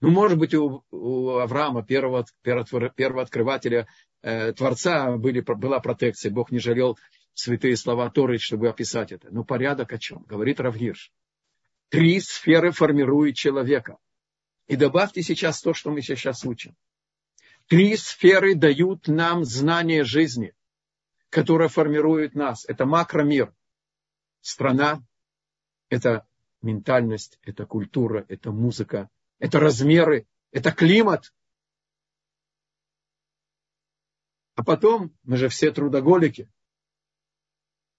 Ну, 0.02 0.10
может 0.10 0.36
быть, 0.36 0.52
у, 0.52 0.84
у 0.90 1.28
Авраама, 1.38 1.84
первого, 1.84 2.26
первого, 2.42 3.22
открывателя, 3.22 3.86
э, 4.20 4.52
Творца, 4.52 5.16
были, 5.16 5.40
была 5.40 5.78
протекция. 5.78 6.32
Бог 6.32 6.50
не 6.50 6.58
жалел 6.58 6.98
святые 7.34 7.76
слова 7.76 8.10
Торы, 8.10 8.38
чтобы 8.38 8.68
описать 8.68 9.12
это. 9.12 9.28
Но 9.30 9.44
порядок 9.44 9.92
о 9.92 9.98
чем? 9.98 10.24
Говорит 10.24 10.58
Равгирш. 10.58 11.12
Три 11.88 12.18
сферы 12.18 12.72
формируют 12.72 13.36
человека. 13.36 13.96
И 14.66 14.74
добавьте 14.74 15.22
сейчас 15.22 15.62
то, 15.62 15.72
что 15.72 15.92
мы 15.92 16.02
сейчас 16.02 16.44
учим. 16.44 16.74
Три 17.68 17.96
сферы 17.96 18.56
дают 18.56 19.06
нам 19.06 19.44
знание 19.44 20.02
жизни, 20.02 20.52
которое 21.30 21.68
формирует 21.68 22.34
нас. 22.34 22.64
Это 22.66 22.86
макромир. 22.86 23.54
Страна, 24.40 25.00
это 25.90 26.26
ментальность, 26.60 27.38
это 27.44 27.66
культура, 27.66 28.26
это 28.28 28.50
музыка, 28.50 29.08
это 29.42 29.58
размеры, 29.58 30.28
это 30.52 30.70
климат. 30.70 31.34
А 34.54 34.62
потом, 34.62 35.18
мы 35.24 35.36
же 35.36 35.48
все 35.48 35.72
трудоголики, 35.72 36.48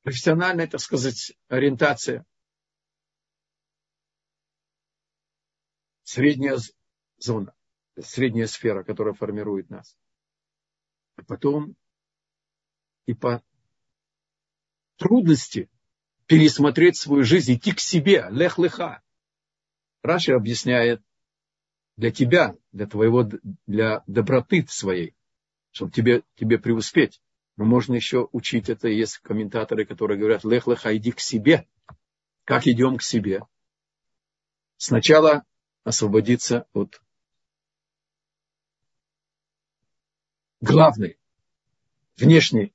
профессиональная, 0.04 0.68
так 0.68 0.80
сказать, 0.80 1.34
ориентация, 1.50 2.26
средняя 6.04 6.58
зона, 7.18 7.54
средняя 8.00 8.48
сфера, 8.48 8.86
которая 8.86 9.14
формирует 9.14 9.70
нас. 9.70 9.98
А 11.18 11.24
потом 11.26 11.76
и 13.06 13.14
по 13.14 13.44
трудности 14.96 15.70
пересмотреть 16.26 16.96
свою 16.96 17.26
жизнь, 17.26 17.56
идти 17.56 17.74
к 17.74 17.82
себе, 17.82 18.28
лех-леха. 18.30 19.04
Раши 20.04 20.32
объясняет, 20.32 21.04
для 21.98 22.12
тебя, 22.12 22.56
для 22.72 22.88
твоего, 22.88 23.30
для 23.68 24.04
доброты 24.08 24.66
своей, 24.68 25.16
чтобы 25.72 25.92
тебе, 25.92 26.24
тебе 26.36 26.58
преуспеть. 26.58 27.22
Но 27.56 27.66
можно 27.66 27.94
еще 27.94 28.28
учить 28.32 28.70
это. 28.70 28.88
Есть 28.88 29.20
комментаторы, 29.20 29.86
которые 29.86 30.18
говорят, 30.18 30.44
лех 30.44 30.68
леха, 30.68 30.96
иди 30.96 31.12
к 31.12 31.20
себе. 31.20 31.68
Как 32.46 32.68
идем 32.68 32.98
к 32.98 33.04
себе? 33.04 33.44
Сначала 34.78 35.44
освободиться 35.84 36.66
от 36.74 37.02
главной, 40.62 41.18
внешней 42.18 42.74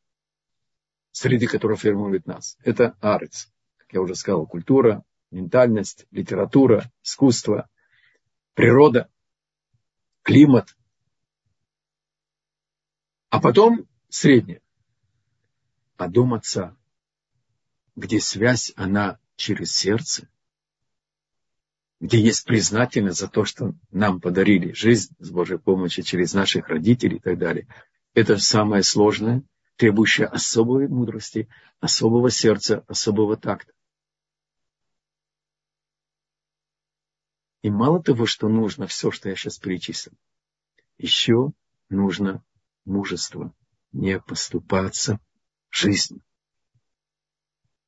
среды, 1.11 1.47
которая 1.47 1.77
формирует 1.77 2.27
нас. 2.27 2.57
Это 2.63 2.97
арец. 3.01 3.51
Как 3.79 3.93
я 3.95 4.01
уже 4.01 4.15
сказал, 4.15 4.47
культура, 4.47 5.05
ментальность, 5.31 6.07
литература, 6.11 6.91
искусство, 7.03 7.69
природа, 8.59 9.09
климат. 10.23 10.77
А 13.31 13.41
потом 13.41 13.87
среднее. 14.09 14.63
Отца, 15.97 16.77
где 17.95 18.19
связь, 18.19 18.73
она 18.75 19.21
через 19.37 19.73
сердце, 19.77 20.29
где 22.01 22.21
есть 22.21 22.47
признательность 22.47 23.21
за 23.21 23.29
то, 23.29 23.45
что 23.45 23.75
нам 23.93 24.21
подарили 24.21 24.73
жизнь 24.73 25.15
с 25.21 25.31
Божьей 25.31 25.59
помощью 25.59 26.03
через 26.03 26.35
наших 26.35 26.69
родителей 26.69 27.19
и 27.19 27.21
так 27.21 27.39
далее. 27.39 27.69
Это 28.13 28.39
самое 28.39 28.83
сложное, 28.83 29.45
требующее 29.77 30.27
особой 30.27 30.89
мудрости, 30.89 31.49
особого 31.79 32.29
сердца, 32.29 32.85
особого 32.89 33.37
такта. 33.37 33.73
И 37.63 37.71
мало 37.71 38.03
того, 38.03 38.27
что 38.27 38.49
нужно 38.49 38.87
все, 38.87 39.11
что 39.11 39.29
я 39.29 39.37
сейчас 39.37 39.59
перечислил, 39.59 40.15
еще 40.97 41.53
нужно 41.89 42.45
мужество 42.85 43.53
не 43.93 44.21
поступаться 44.21 45.19
жизнью, 45.71 46.23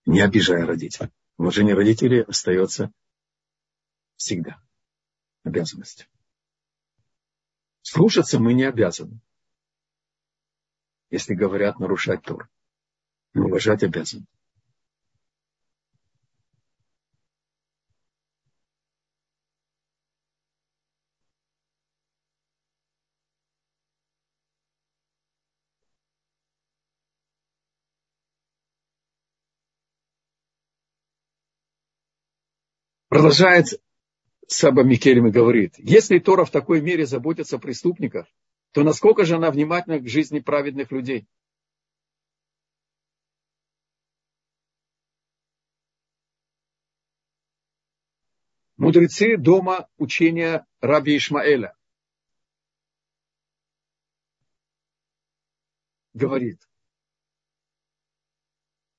не 0.06 0.20
обижая 0.20 0.66
родителей. 0.66 1.10
Уважение 1.36 1.74
родителей 1.74 2.22
остается 2.22 2.92
всегда 4.16 4.60
обязанностью. 5.44 6.06
Слушаться 7.82 8.38
мы 8.38 8.52
не 8.52 8.64
обязаны. 8.64 9.20
Если 11.10 11.34
говорят 11.34 11.78
нарушать 11.80 12.22
Тор. 12.22 12.48
Но 13.32 13.46
уважать 13.46 13.82
обязаны. 13.82 14.26
Продолжает 33.10 33.82
Саба 34.46 34.84
Микельми 34.84 35.30
говорит, 35.30 35.74
если 35.78 36.20
Тора 36.20 36.44
в 36.44 36.52
такой 36.52 36.80
мере 36.80 37.06
заботится 37.06 37.56
о 37.56 37.58
преступниках, 37.58 38.28
то 38.70 38.84
насколько 38.84 39.24
же 39.24 39.34
она 39.34 39.50
внимательна 39.50 39.98
к 39.98 40.06
жизни 40.06 40.38
праведных 40.38 40.92
людей? 40.92 41.26
Мудрецы 48.76 49.36
дома 49.36 49.88
учения 49.98 50.64
раби 50.80 51.16
Ишмаэля 51.16 51.76
говорит, 56.14 56.69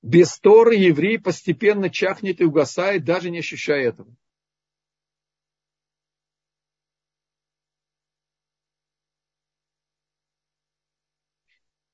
без 0.02 0.40
Торы 0.40 0.76
еврей 0.76 1.20
постепенно 1.20 1.90
чахнет 1.90 2.42
и 2.42 2.46
угасает, 2.46 3.04
даже 3.04 3.30
не 3.30 3.40
ощущая 3.40 3.90
этого. 3.90 4.14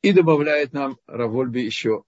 И 0.02 0.14
добавляет 0.14 0.72
нам 0.72 0.98
Равольби 1.06 1.60
еще. 1.60 2.04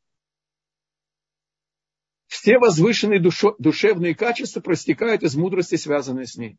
Все 2.28 2.60
возвышенные 2.60 3.20
душо, 3.20 3.56
душевные 3.60 4.16
качества 4.16 4.62
простекают 4.62 5.24
из 5.24 5.36
мудрости, 5.36 5.76
связанной 5.76 6.28
с 6.28 6.38
ней. 6.38 6.58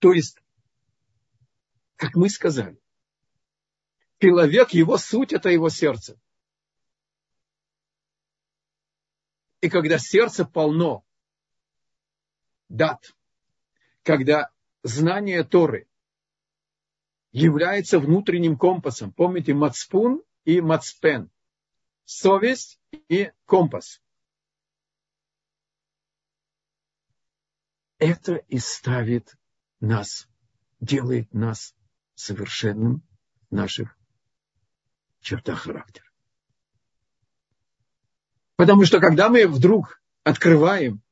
То 0.00 0.12
есть 0.12 0.43
как 2.04 2.16
мы 2.16 2.28
сказали. 2.28 2.78
Человек, 4.20 4.72
его 4.72 4.98
суть– 4.98 5.32
это 5.32 5.48
его 5.48 5.70
сердце. 5.70 6.20
И 9.62 9.70
когда 9.70 9.98
сердце 9.98 10.44
полно 10.44 11.02
дат, 12.68 13.14
когда 14.02 14.50
знание 14.82 15.44
Торы 15.44 15.88
является 17.32 17.98
внутренним 17.98 18.58
компасом, 18.58 19.10
помните, 19.10 19.54
мацпун 19.54 20.22
и 20.44 20.60
мацпен, 20.60 21.30
совесть 22.04 22.78
и 23.08 23.32
компас. 23.46 24.02
Это 27.96 28.34
и 28.34 28.58
ставит 28.58 29.38
нас, 29.80 30.28
делает 30.80 31.32
нас 31.32 31.74
совершенным 32.14 33.02
в 33.50 33.54
наших 33.54 33.96
чертах 35.20 35.62
характера. 35.62 36.06
Потому 38.56 38.84
что 38.84 39.00
когда 39.00 39.28
мы 39.28 39.46
вдруг 39.48 40.00
открываем 40.22 41.02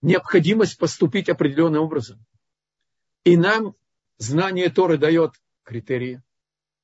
необходимость 0.00 0.78
поступить 0.78 1.28
определенным 1.28 1.82
образом, 1.82 2.24
и 3.24 3.36
нам 3.36 3.76
знание 4.16 4.70
Торы 4.70 4.98
дает 4.98 5.34
критерии, 5.62 6.22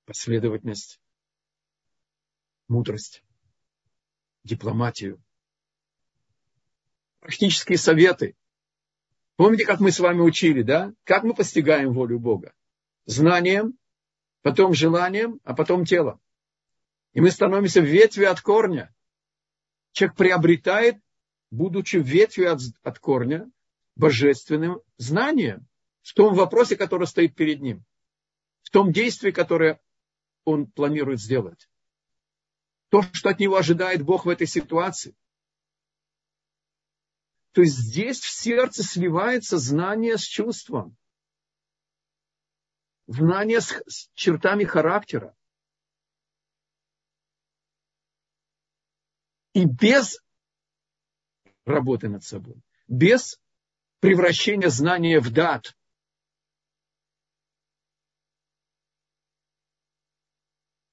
последовательность, 0.04 1.00
мудрость, 2.68 3.24
дипломатию, 4.44 5.22
практические 7.20 7.78
советы, 7.78 8.36
Помните, 9.38 9.64
как 9.64 9.78
мы 9.78 9.92
с 9.92 10.00
вами 10.00 10.20
учили, 10.20 10.62
да? 10.62 10.92
Как 11.04 11.22
мы 11.22 11.32
постигаем 11.32 11.92
волю 11.92 12.18
Бога? 12.18 12.52
Знанием, 13.06 13.78
потом 14.42 14.74
желанием, 14.74 15.38
а 15.44 15.54
потом 15.54 15.84
телом. 15.84 16.20
И 17.12 17.20
мы 17.20 17.30
становимся 17.30 17.78
ветвью 17.78 18.32
от 18.32 18.40
корня. 18.40 18.92
Человек 19.92 20.16
приобретает, 20.16 20.96
будучи 21.52 21.98
ветвью 21.98 22.52
от, 22.52 22.62
от 22.82 22.98
корня, 22.98 23.48
божественным 23.94 24.80
знанием 24.96 25.68
в 26.02 26.14
том 26.14 26.34
вопросе, 26.34 26.74
который 26.74 27.06
стоит 27.06 27.36
перед 27.36 27.60
ним, 27.60 27.84
в 28.62 28.70
том 28.70 28.90
действии, 28.90 29.30
которое 29.30 29.80
он 30.44 30.66
планирует 30.66 31.20
сделать. 31.20 31.68
То, 32.88 33.02
что 33.12 33.28
от 33.28 33.38
него 33.38 33.54
ожидает 33.54 34.02
Бог 34.02 34.26
в 34.26 34.28
этой 34.30 34.48
ситуации– 34.48 35.14
то 37.58 37.62
есть 37.62 37.76
здесь 37.76 38.20
в 38.20 38.30
сердце 38.30 38.84
сливается 38.84 39.58
знание 39.58 40.16
с 40.16 40.22
чувством. 40.22 40.96
Знание 43.08 43.60
с, 43.60 43.82
с 43.88 44.08
чертами 44.14 44.62
характера. 44.62 45.36
И 49.54 49.64
без 49.64 50.22
работы 51.64 52.08
над 52.08 52.22
собой, 52.22 52.62
без 52.86 53.40
превращения 53.98 54.68
знания 54.68 55.18
в 55.18 55.32
дат, 55.32 55.76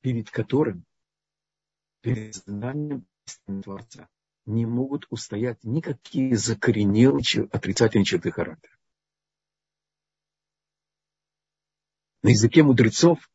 перед 0.02 0.32
которым, 0.32 0.84
перед 2.02 2.34
знанием 2.34 3.06
Творца, 3.62 4.10
не 4.46 4.66
могут 4.66 5.08
устоять 5.10 5.64
никакие 5.64 6.36
закоренелые 6.38 7.50
отрицательные 7.52 8.06
черты 8.06 8.32
характера. 8.32 8.74
На 12.22 12.30
языке 12.30 12.64
мудрецов 12.64 13.30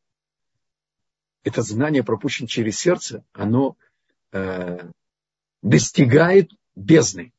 это 1.42 1.62
знание, 1.62 2.04
пропущенное 2.04 2.48
через 2.48 2.78
сердце, 2.78 3.24
оно 3.32 3.76
э, 4.32 4.90
достигает 5.62 6.50
бездны. 6.74 7.32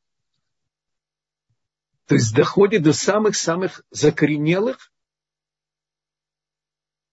То 2.06 2.16
есть 2.16 2.34
доходит 2.34 2.82
до 2.82 2.92
самых-самых 2.92 3.84
закоренелых 3.90 4.92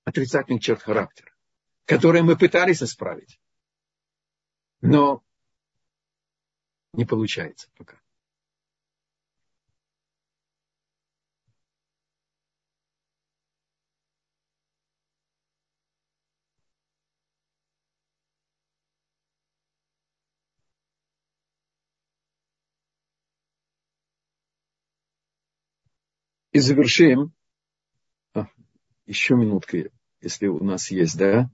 отрицательных 0.03 0.61
черт 0.61 0.81
характера, 0.81 1.31
которые 1.85 2.23
мы 2.23 2.35
пытались 2.35 2.81
исправить. 2.81 3.39
Но 4.81 5.23
не 6.93 7.05
получается 7.05 7.69
пока. 7.75 7.99
И 26.51 26.59
завершим. 26.59 27.31
А, 28.33 28.47
еще 29.05 29.35
минутка, 29.35 29.91
если 30.19 30.47
у 30.47 30.63
нас 30.63 30.89
есть, 30.89 31.15
да? 31.17 31.49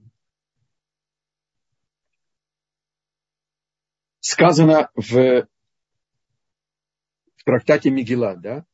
Сказано 4.36 4.90
в, 4.94 5.48
в 7.36 7.44
трактате 7.44 7.88
Мигела, 7.88 8.36
да? 8.36 8.66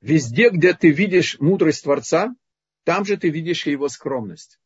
Везде, 0.00 0.50
где 0.50 0.72
ты 0.72 0.92
видишь 0.92 1.40
мудрость 1.40 1.82
Творца, 1.82 2.32
там 2.84 3.04
же 3.04 3.16
ты 3.16 3.28
видишь 3.28 3.66
его 3.66 3.88
скромность. 3.88 4.60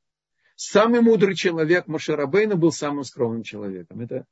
Самый 0.54 1.00
мудрый 1.00 1.34
человек 1.34 1.86
Машарабейна 1.86 2.56
был 2.56 2.72
самым 2.72 3.04
скромным 3.04 3.42
человеком. 3.42 4.00
Это 4.02 4.26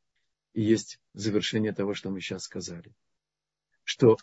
и 0.52 0.60
есть 0.60 1.00
завершение 1.14 1.72
того, 1.72 1.94
что 1.94 2.10
мы 2.10 2.20
сейчас 2.20 2.42
сказали. 2.42 2.94
Что 3.84 4.18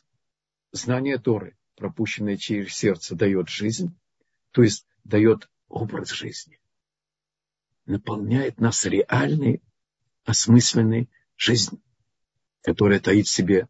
знание 0.72 1.18
Торы, 1.18 1.58
пропущенное 1.76 2.38
через 2.38 2.76
сердце, 2.76 3.16
дает 3.16 3.50
жизнь, 3.50 3.96
то 4.52 4.62
есть 4.62 4.86
дает 5.04 5.50
образ 5.70 6.12
жизни. 6.12 6.60
Наполняет 7.88 8.60
нас 8.60 8.86
реальной 8.86 9.62
осмысленной 10.26 11.10
жизни, 11.38 11.80
которая 12.62 13.00
таит 13.00 13.28
в 13.28 13.32
себе 13.32 13.68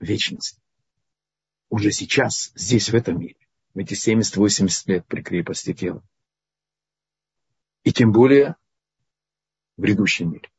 вечность. 0.00 0.60
Уже 1.68 1.90
сейчас, 1.90 2.52
здесь, 2.54 2.90
в 2.90 2.94
этом 2.94 3.18
мире, 3.18 3.36
в 3.74 3.78
эти 3.78 3.94
70-80 3.94 4.82
лет 4.86 5.06
при 5.06 5.22
крепости 5.22 5.72
тела. 5.72 6.02
И 7.82 7.92
тем 7.92 8.12
более 8.12 8.56
в 9.76 9.82
грядущем 9.82 10.32
мире. 10.32 10.50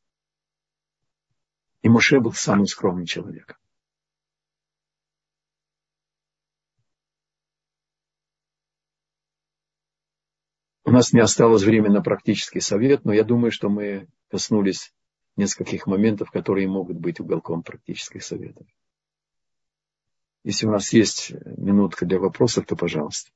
И 1.81 1.89
Моше 1.89 2.19
был 2.19 2.33
самым 2.33 2.65
скромным 2.65 3.05
человеком. 3.05 3.57
У 10.83 10.91
нас 10.91 11.11
не 11.11 11.19
осталось 11.19 11.63
времени 11.63 11.93
на 11.93 12.01
практический 12.01 12.61
совет, 12.61 13.03
но 13.03 13.11
я 13.11 13.25
думаю, 13.25 13.51
что 13.51 13.69
мы 13.69 14.07
коснулись 14.29 14.93
нескольких 15.37 15.87
моментов, 15.87 16.31
которые 16.31 16.67
могут 16.67 16.97
быть 16.97 17.19
уголком 17.19 17.63
практических 17.63 18.23
советов. 18.23 18.67
Если 20.43 20.65
у 20.65 20.71
нас 20.71 20.91
есть 20.93 21.31
минутка 21.57 22.05
для 22.05 22.19
вопросов, 22.19 22.65
то 22.65 22.75
пожалуйста. 22.75 23.31